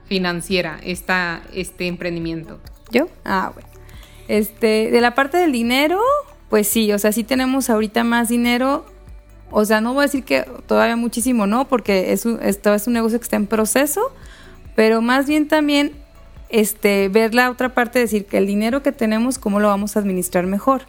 [0.05, 2.59] financiera esta, este emprendimiento?
[2.91, 3.07] ¿Yo?
[3.23, 3.69] Ah, bueno.
[4.27, 6.01] Este, de la parte del dinero,
[6.49, 8.85] pues sí, o sea, sí tenemos ahorita más dinero.
[9.51, 12.93] O sea, no voy a decir que todavía muchísimo, no, porque es esto es un
[12.93, 14.11] negocio que está en proceso,
[14.75, 15.93] pero más bien también
[16.49, 19.99] este, ver la otra parte, decir que el dinero que tenemos, cómo lo vamos a
[19.99, 20.83] administrar mejor.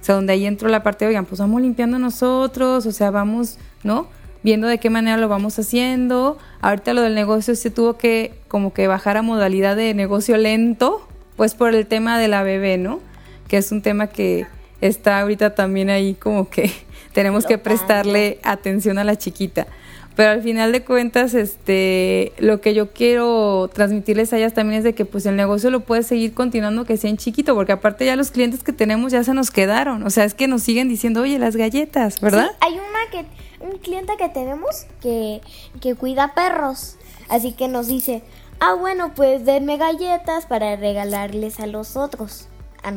[0.00, 3.58] O sea, donde ahí entró la parte, oigan, pues vamos limpiando nosotros, o sea, vamos,
[3.84, 4.08] ¿no?
[4.42, 6.38] Viendo de qué manera lo vamos haciendo.
[6.60, 11.06] Ahorita lo del negocio se tuvo que como que bajar a modalidad de negocio lento,
[11.36, 12.98] pues por el tema de la bebé, ¿no?
[13.46, 14.46] Que es un tema que
[14.80, 16.72] está ahorita también ahí como que
[17.12, 19.68] tenemos que prestarle atención a la chiquita.
[20.14, 24.84] Pero al final de cuentas, este, lo que yo quiero transmitirles a ellas también es
[24.84, 28.04] de que pues el negocio lo puede seguir continuando que sea en chiquito, porque aparte
[28.04, 30.02] ya los clientes que tenemos ya se nos quedaron.
[30.02, 32.50] O sea, es que nos siguen diciendo, oye, las galletas, ¿verdad?
[32.50, 35.40] Sí, hay una que, un cliente que tenemos que,
[35.80, 36.96] que cuida perros.
[37.28, 38.22] Así que nos dice,
[38.60, 42.48] ah, bueno, pues denme galletas para regalarles a los otros,
[42.82, 42.92] a,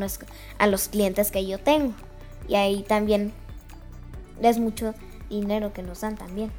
[0.58, 1.94] a los clientes que yo tengo.
[2.50, 3.32] Y ahí también
[4.42, 4.94] es mucho
[5.30, 6.52] dinero que nos dan también.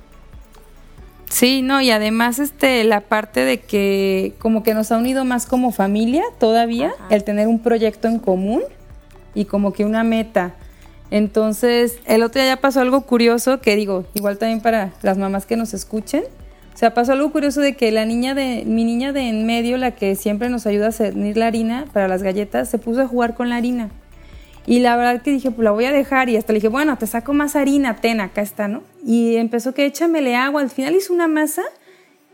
[1.29, 5.47] Sí, no, y además este la parte de que como que nos ha unido más
[5.47, 8.63] como familia todavía el tener un proyecto en común
[9.35, 10.55] y como que una meta.
[11.11, 15.47] Entonces, el otro día ya pasó algo curioso que digo, igual también para las mamás
[15.47, 16.25] que nos escuchen.
[16.75, 19.79] O sea, pasó algo curioso de que la niña de mi niña de en medio,
[19.79, 23.07] la que siempre nos ayuda a cernir la harina para las galletas, se puso a
[23.07, 23.91] jugar con la harina.
[24.67, 26.29] Y la verdad que dije, pues la voy a dejar.
[26.29, 28.83] Y hasta le dije, bueno, te saco más harina, ten, acá está, ¿no?
[29.05, 30.61] Y empezó que échamele agua.
[30.61, 31.63] Al final hizo una masa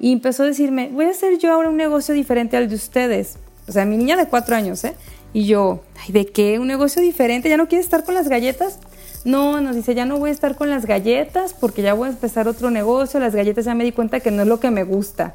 [0.01, 3.37] y empezó a decirme, voy a hacer yo ahora un negocio diferente al de ustedes.
[3.69, 4.95] O sea, mi niña de cuatro años, ¿eh?
[5.35, 6.59] Y yo, ay, ¿de qué?
[6.59, 7.49] ¿Un negocio diferente?
[7.49, 8.79] ¿Ya no quieres estar con las galletas?
[9.25, 12.11] No, nos dice, ya no voy a estar con las galletas porque ya voy a
[12.13, 13.21] empezar otro negocio.
[13.21, 15.35] Las galletas ya me di cuenta que no es lo que me gusta.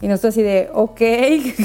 [0.00, 1.00] Y nosotros así de, ok,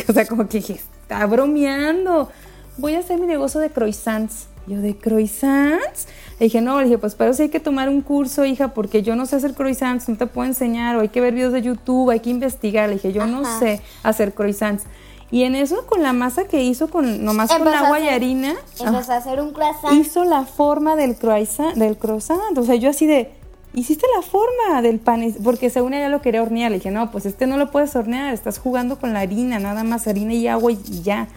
[0.09, 2.29] o sea, como que dije, está bromeando.
[2.77, 4.47] Voy a hacer mi negocio de croissants.
[4.67, 6.07] Yo, ¿de croissants?
[6.39, 9.01] Le dije, no, le dije, pues para eso hay que tomar un curso, hija, porque
[9.01, 11.61] yo no sé hacer croissants, no te puedo enseñar, o hay que ver videos de
[11.61, 12.89] YouTube, hay que investigar.
[12.89, 14.83] Le dije, yo no sé hacer croissants.
[15.31, 19.11] Y en eso, con la masa que hizo, con nomás con agua y harina, empezó
[19.13, 19.93] a hacer un croissant.
[19.93, 22.57] Hizo la forma del croissant, del croissant.
[22.57, 23.31] O sea, yo así de,
[23.73, 26.71] hiciste la forma del pan, porque según ella lo quería hornear.
[26.71, 29.83] Le dije, no, pues este no lo puedes hornear, estás jugando con la harina, nada
[29.83, 31.29] más harina y agua y ya.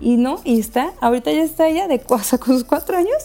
[0.00, 3.16] Y no, y está, ahorita ya está ella de con sus cuatro años.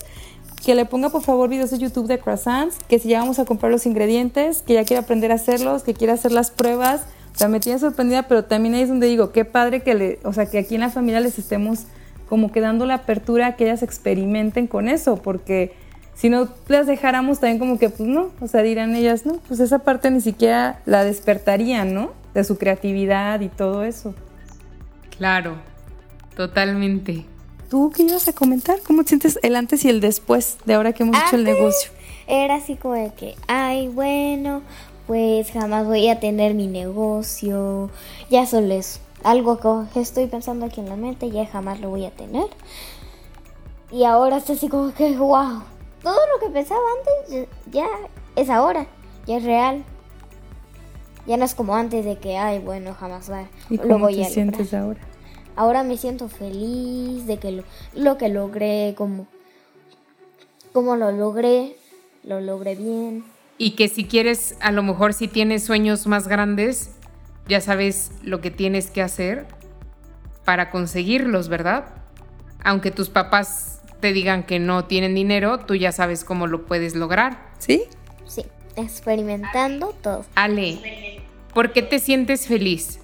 [0.63, 3.45] Que le ponga por favor videos de YouTube de croissants, que si ya vamos a
[3.45, 7.01] comprar los ingredientes, que ya quiere aprender a hacerlos, que quiere hacer las pruebas.
[7.34, 10.19] O sea, me tiene sorprendida, pero también ahí es donde digo, qué padre que le,
[10.24, 11.86] o sea, que aquí en la familia les estemos
[12.30, 15.74] como que dando la apertura a que ellas experimenten con eso, porque
[16.13, 19.59] si no las dejáramos también como que, pues no, o sea, dirán ellas, no, pues
[19.59, 22.11] esa parte ni siquiera la despertarían, ¿no?
[22.34, 24.13] De su creatividad y todo eso.
[25.17, 25.55] Claro,
[26.36, 27.25] Totalmente.
[27.69, 28.79] ¿Tú qué ibas a comentar?
[28.86, 31.91] ¿Cómo sientes el antes y el después de ahora que hemos hecho el negocio?
[32.27, 34.61] Era así como de que, ay, bueno,
[35.07, 37.89] pues jamás voy a tener mi negocio,
[38.29, 39.59] ya solo es algo
[39.93, 42.47] que estoy pensando aquí en la mente, ya jamás lo voy a tener.
[43.91, 45.61] Y ahora está así como que, wow,
[46.01, 47.88] todo lo que pensaba antes ya
[48.36, 48.88] es ahora,
[49.27, 49.84] ya es real.
[51.27, 54.15] Ya no es como antes de que, ay, bueno, jamás va, ¿Y lo cómo voy
[54.15, 54.99] te a sientes ahora?
[55.56, 59.28] Ahora me siento feliz de que lo, lo que logré, como,
[60.74, 61.76] como lo logré,
[62.24, 63.26] lo logré bien.
[63.58, 66.91] Y que si quieres, a lo mejor si tienes sueños más grandes,
[67.47, 69.45] ya sabes lo que tienes que hacer
[70.45, 71.86] para conseguirlos, ¿verdad?
[72.64, 76.95] Aunque tus papás te digan que no tienen dinero, tú ya sabes cómo lo puedes
[76.95, 77.52] lograr.
[77.60, 77.84] ¿Sí?
[78.26, 78.45] Sí,
[78.76, 80.26] experimentando todo.
[80.36, 81.22] Ale,
[81.54, 83.01] ¿por qué te sientes feliz?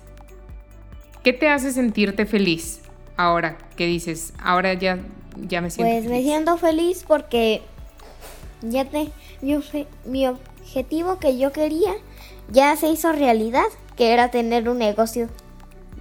[1.27, 2.79] ¿Qué te hace sentirte feliz
[3.17, 4.97] ahora que dices, ahora ya,
[5.35, 7.61] ya me siento Pues me siento feliz porque
[8.61, 9.09] ya te,
[9.41, 11.91] mi, obje- mi objetivo que yo quería
[12.49, 13.65] ya se hizo realidad,
[13.97, 15.27] que era tener un negocio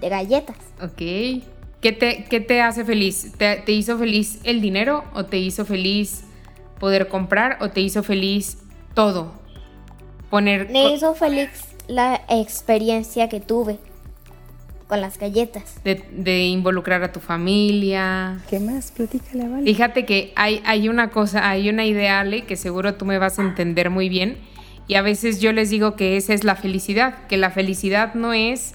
[0.00, 0.54] de galletas.
[0.80, 0.96] Ok.
[0.96, 3.32] ¿Qué te, qué te hace feliz?
[3.36, 6.22] ¿Te, te hizo feliz el dinero o te hizo feliz
[6.78, 8.58] poder comprar o te hizo feliz
[8.94, 9.32] todo?
[10.30, 10.70] Poner...
[10.70, 11.48] Me hizo feliz
[11.88, 13.80] la experiencia que tuve
[14.87, 15.80] con las galletas.
[15.84, 18.39] De, de involucrar a tu familia.
[18.49, 18.93] ¿Qué más?
[18.93, 19.64] Platícale, vale.
[19.64, 23.39] Fíjate que hay, hay una cosa, hay una idea, Ale, que seguro tú me vas
[23.39, 24.39] a entender muy bien.
[24.89, 28.32] Y a veces yo les digo que esa es la felicidad, que la felicidad no
[28.32, 28.74] es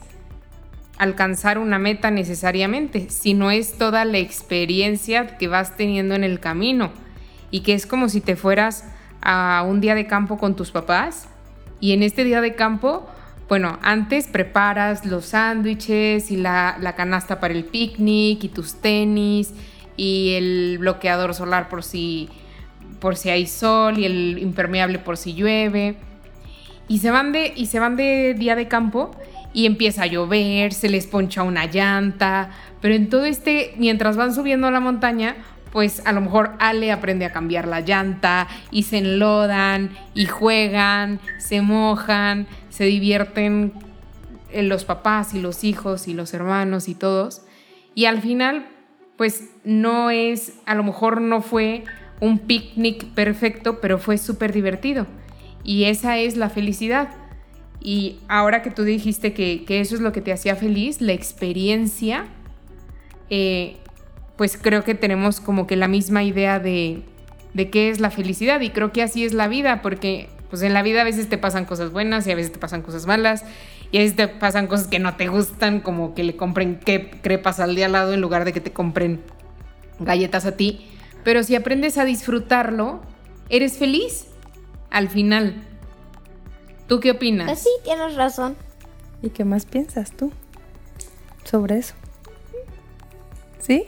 [0.98, 6.92] alcanzar una meta necesariamente, sino es toda la experiencia que vas teniendo en el camino.
[7.50, 8.86] Y que es como si te fueras
[9.22, 11.28] a un día de campo con tus papás
[11.80, 13.10] y en este día de campo,
[13.52, 19.54] bueno, antes preparas los sándwiches y la, canasta para el picnic y tus tenis
[19.98, 22.30] y el bloqueador solar por si,
[23.02, 25.98] por si hay sol y el impermeable por si llueve.
[26.88, 29.12] Y se van de, y se van de día de campo
[29.54, 34.34] y empieza a llover, se les poncha una llanta, pero en todo este, mientras van
[34.34, 35.36] subiendo a la montaña,
[35.72, 41.20] pues a lo mejor Ale aprende a cambiar la llanta y se enlodan y juegan,
[41.38, 43.74] se mojan, se divierten
[44.52, 47.44] eh, los papás y los hijos y los hermanos y todos.
[47.96, 48.68] Y al final,
[49.18, 51.84] pues no es, a lo mejor no fue
[52.20, 55.08] un picnic perfecto, pero fue súper divertido.
[55.64, 57.10] Y esa es la felicidad.
[57.80, 61.14] Y ahora que tú dijiste que, que eso es lo que te hacía feliz, la
[61.14, 62.26] experiencia,
[63.30, 63.78] eh,
[64.42, 67.04] pues creo que tenemos como que la misma idea de,
[67.54, 68.60] de qué es la felicidad.
[68.62, 71.38] Y creo que así es la vida, porque pues en la vida a veces te
[71.38, 73.46] pasan cosas buenas y a veces te pasan cosas malas.
[73.92, 77.12] Y a veces te pasan cosas que no te gustan, como que le compren que
[77.22, 79.22] crepas al de al lado en lugar de que te compren
[80.00, 80.90] galletas a ti.
[81.24, 83.00] Pero si aprendes a disfrutarlo,
[83.50, 84.26] eres feliz
[84.90, 85.54] al final.
[86.88, 87.46] ¿Tú qué opinas?
[87.46, 88.56] Pues sí, tienes razón.
[89.22, 90.32] ¿Y qué más piensas tú
[91.44, 91.94] sobre eso?
[93.60, 93.86] ¿Sí?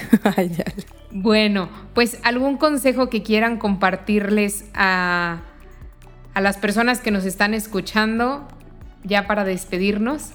[1.14, 5.42] Bueno, pues algún consejo que quieran compartirles a,
[6.32, 8.48] a las personas que nos están escuchando
[9.04, 10.30] ya para despedirnos.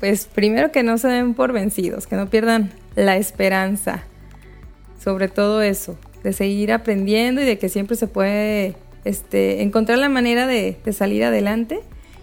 [0.00, 4.04] Pues primero que no se den por vencidos, que no pierdan la esperanza.
[4.98, 10.08] Sobre todo eso, de seguir aprendiendo y de que siempre se puede este, encontrar la
[10.08, 11.80] manera de, de salir adelante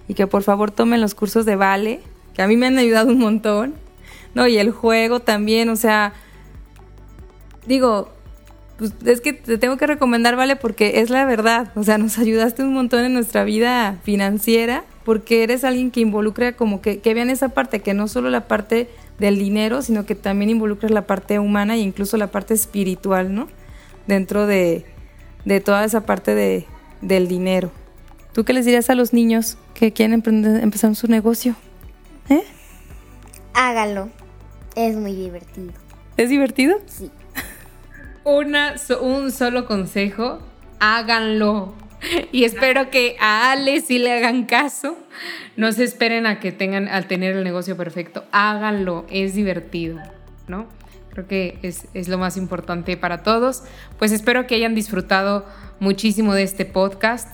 [0.07, 1.99] y que por favor tomen los cursos de Vale,
[2.34, 3.76] que a mí me han ayudado un montón.
[4.34, 6.13] No, y el juego también, o sea,
[7.66, 8.09] digo,
[8.78, 11.72] pues es que te tengo que recomendar, Vale, porque es la verdad.
[11.76, 16.53] O sea, nos ayudaste un montón en nuestra vida financiera, porque eres alguien que involucra
[16.53, 18.89] como que, que vean esa parte, que no solo la parte
[19.20, 23.47] del dinero, sino que también involucras la parte humana e incluso la parte espiritual, ¿no?
[24.07, 24.86] Dentro de,
[25.45, 26.66] de toda esa parte de,
[27.01, 27.72] del dinero.
[28.34, 31.55] ¿Tú qué les dirías a los niños que quieren empezar su negocio?
[32.30, 32.43] ¿Eh?
[33.53, 34.09] Hágalo.
[34.76, 35.72] Es muy divertido.
[36.18, 36.78] ¿Es divertido?
[36.88, 37.09] Sí.
[38.26, 40.39] Una, un solo consejo,
[40.80, 41.76] háganlo.
[42.32, 44.97] Y espero que a Ale sí le hagan caso.
[45.57, 48.26] No se esperen a que tengan, al tener el negocio perfecto.
[48.32, 49.99] Háganlo, es divertido,
[50.47, 50.65] ¿no?
[51.11, 53.61] Creo que es, es lo más importante para todos.
[53.99, 55.45] Pues espero que hayan disfrutado
[55.80, 57.32] muchísimo de este podcast.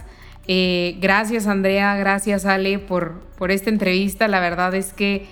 [0.48, 4.28] Eh, gracias Andrea, gracias Ale por, por esta entrevista.
[4.28, 5.26] La verdad es que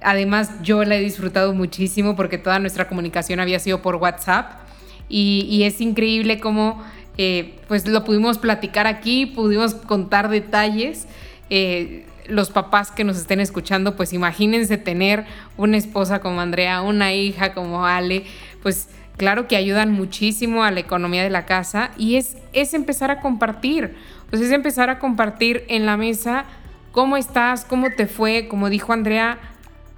[0.00, 4.67] además yo la he disfrutado muchísimo porque toda nuestra comunicación había sido por WhatsApp
[5.08, 6.82] y, es increíble cómo
[7.16, 11.06] eh, pues lo pudimos platicar aquí, pudimos contar detalles.
[11.50, 15.24] Eh, los papás que nos estén escuchando, pues imagínense tener
[15.56, 18.24] una esposa como Andrea, una hija como Ale,
[18.62, 23.10] pues claro que ayudan muchísimo a la economía de la casa y es, es empezar
[23.10, 23.94] a compartir,
[24.28, 26.44] pues es empezar a compartir en la mesa
[26.92, 29.38] cómo estás, cómo te fue, como dijo Andrea,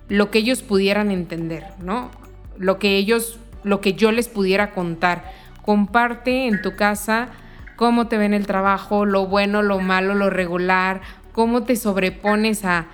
[0.09, 2.11] lo que ellos pudieran entender, ¿no?
[2.59, 5.33] Lo que ellos, lo que yo les pudiera contar.
[5.63, 7.29] Comparte en tu casa
[7.77, 11.01] cómo te ven el trabajo, lo bueno, lo malo, lo regular,
[11.33, 12.87] cómo te sobrepones a,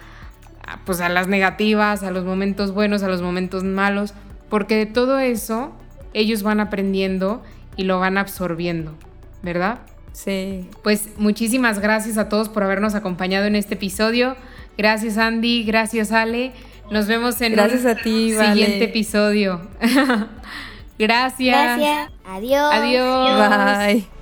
[0.84, 4.14] pues a las negativas, a los momentos buenos, a los momentos malos,
[4.48, 5.72] porque de todo eso
[6.14, 7.42] ellos van aprendiendo
[7.76, 8.94] y lo van absorbiendo,
[9.42, 9.80] ¿verdad?
[10.12, 10.70] Sí.
[10.82, 14.36] Pues muchísimas gracias a todos por habernos acompañado en este episodio.
[14.78, 16.52] Gracias Andy, gracias Ale.
[16.90, 19.60] Nos vemos en gracias a ti, siguiente episodio.
[20.98, 21.78] gracias.
[21.78, 22.10] Gracias.
[22.24, 22.72] Adiós.
[22.72, 23.50] Adiós.
[23.50, 24.15] Bye.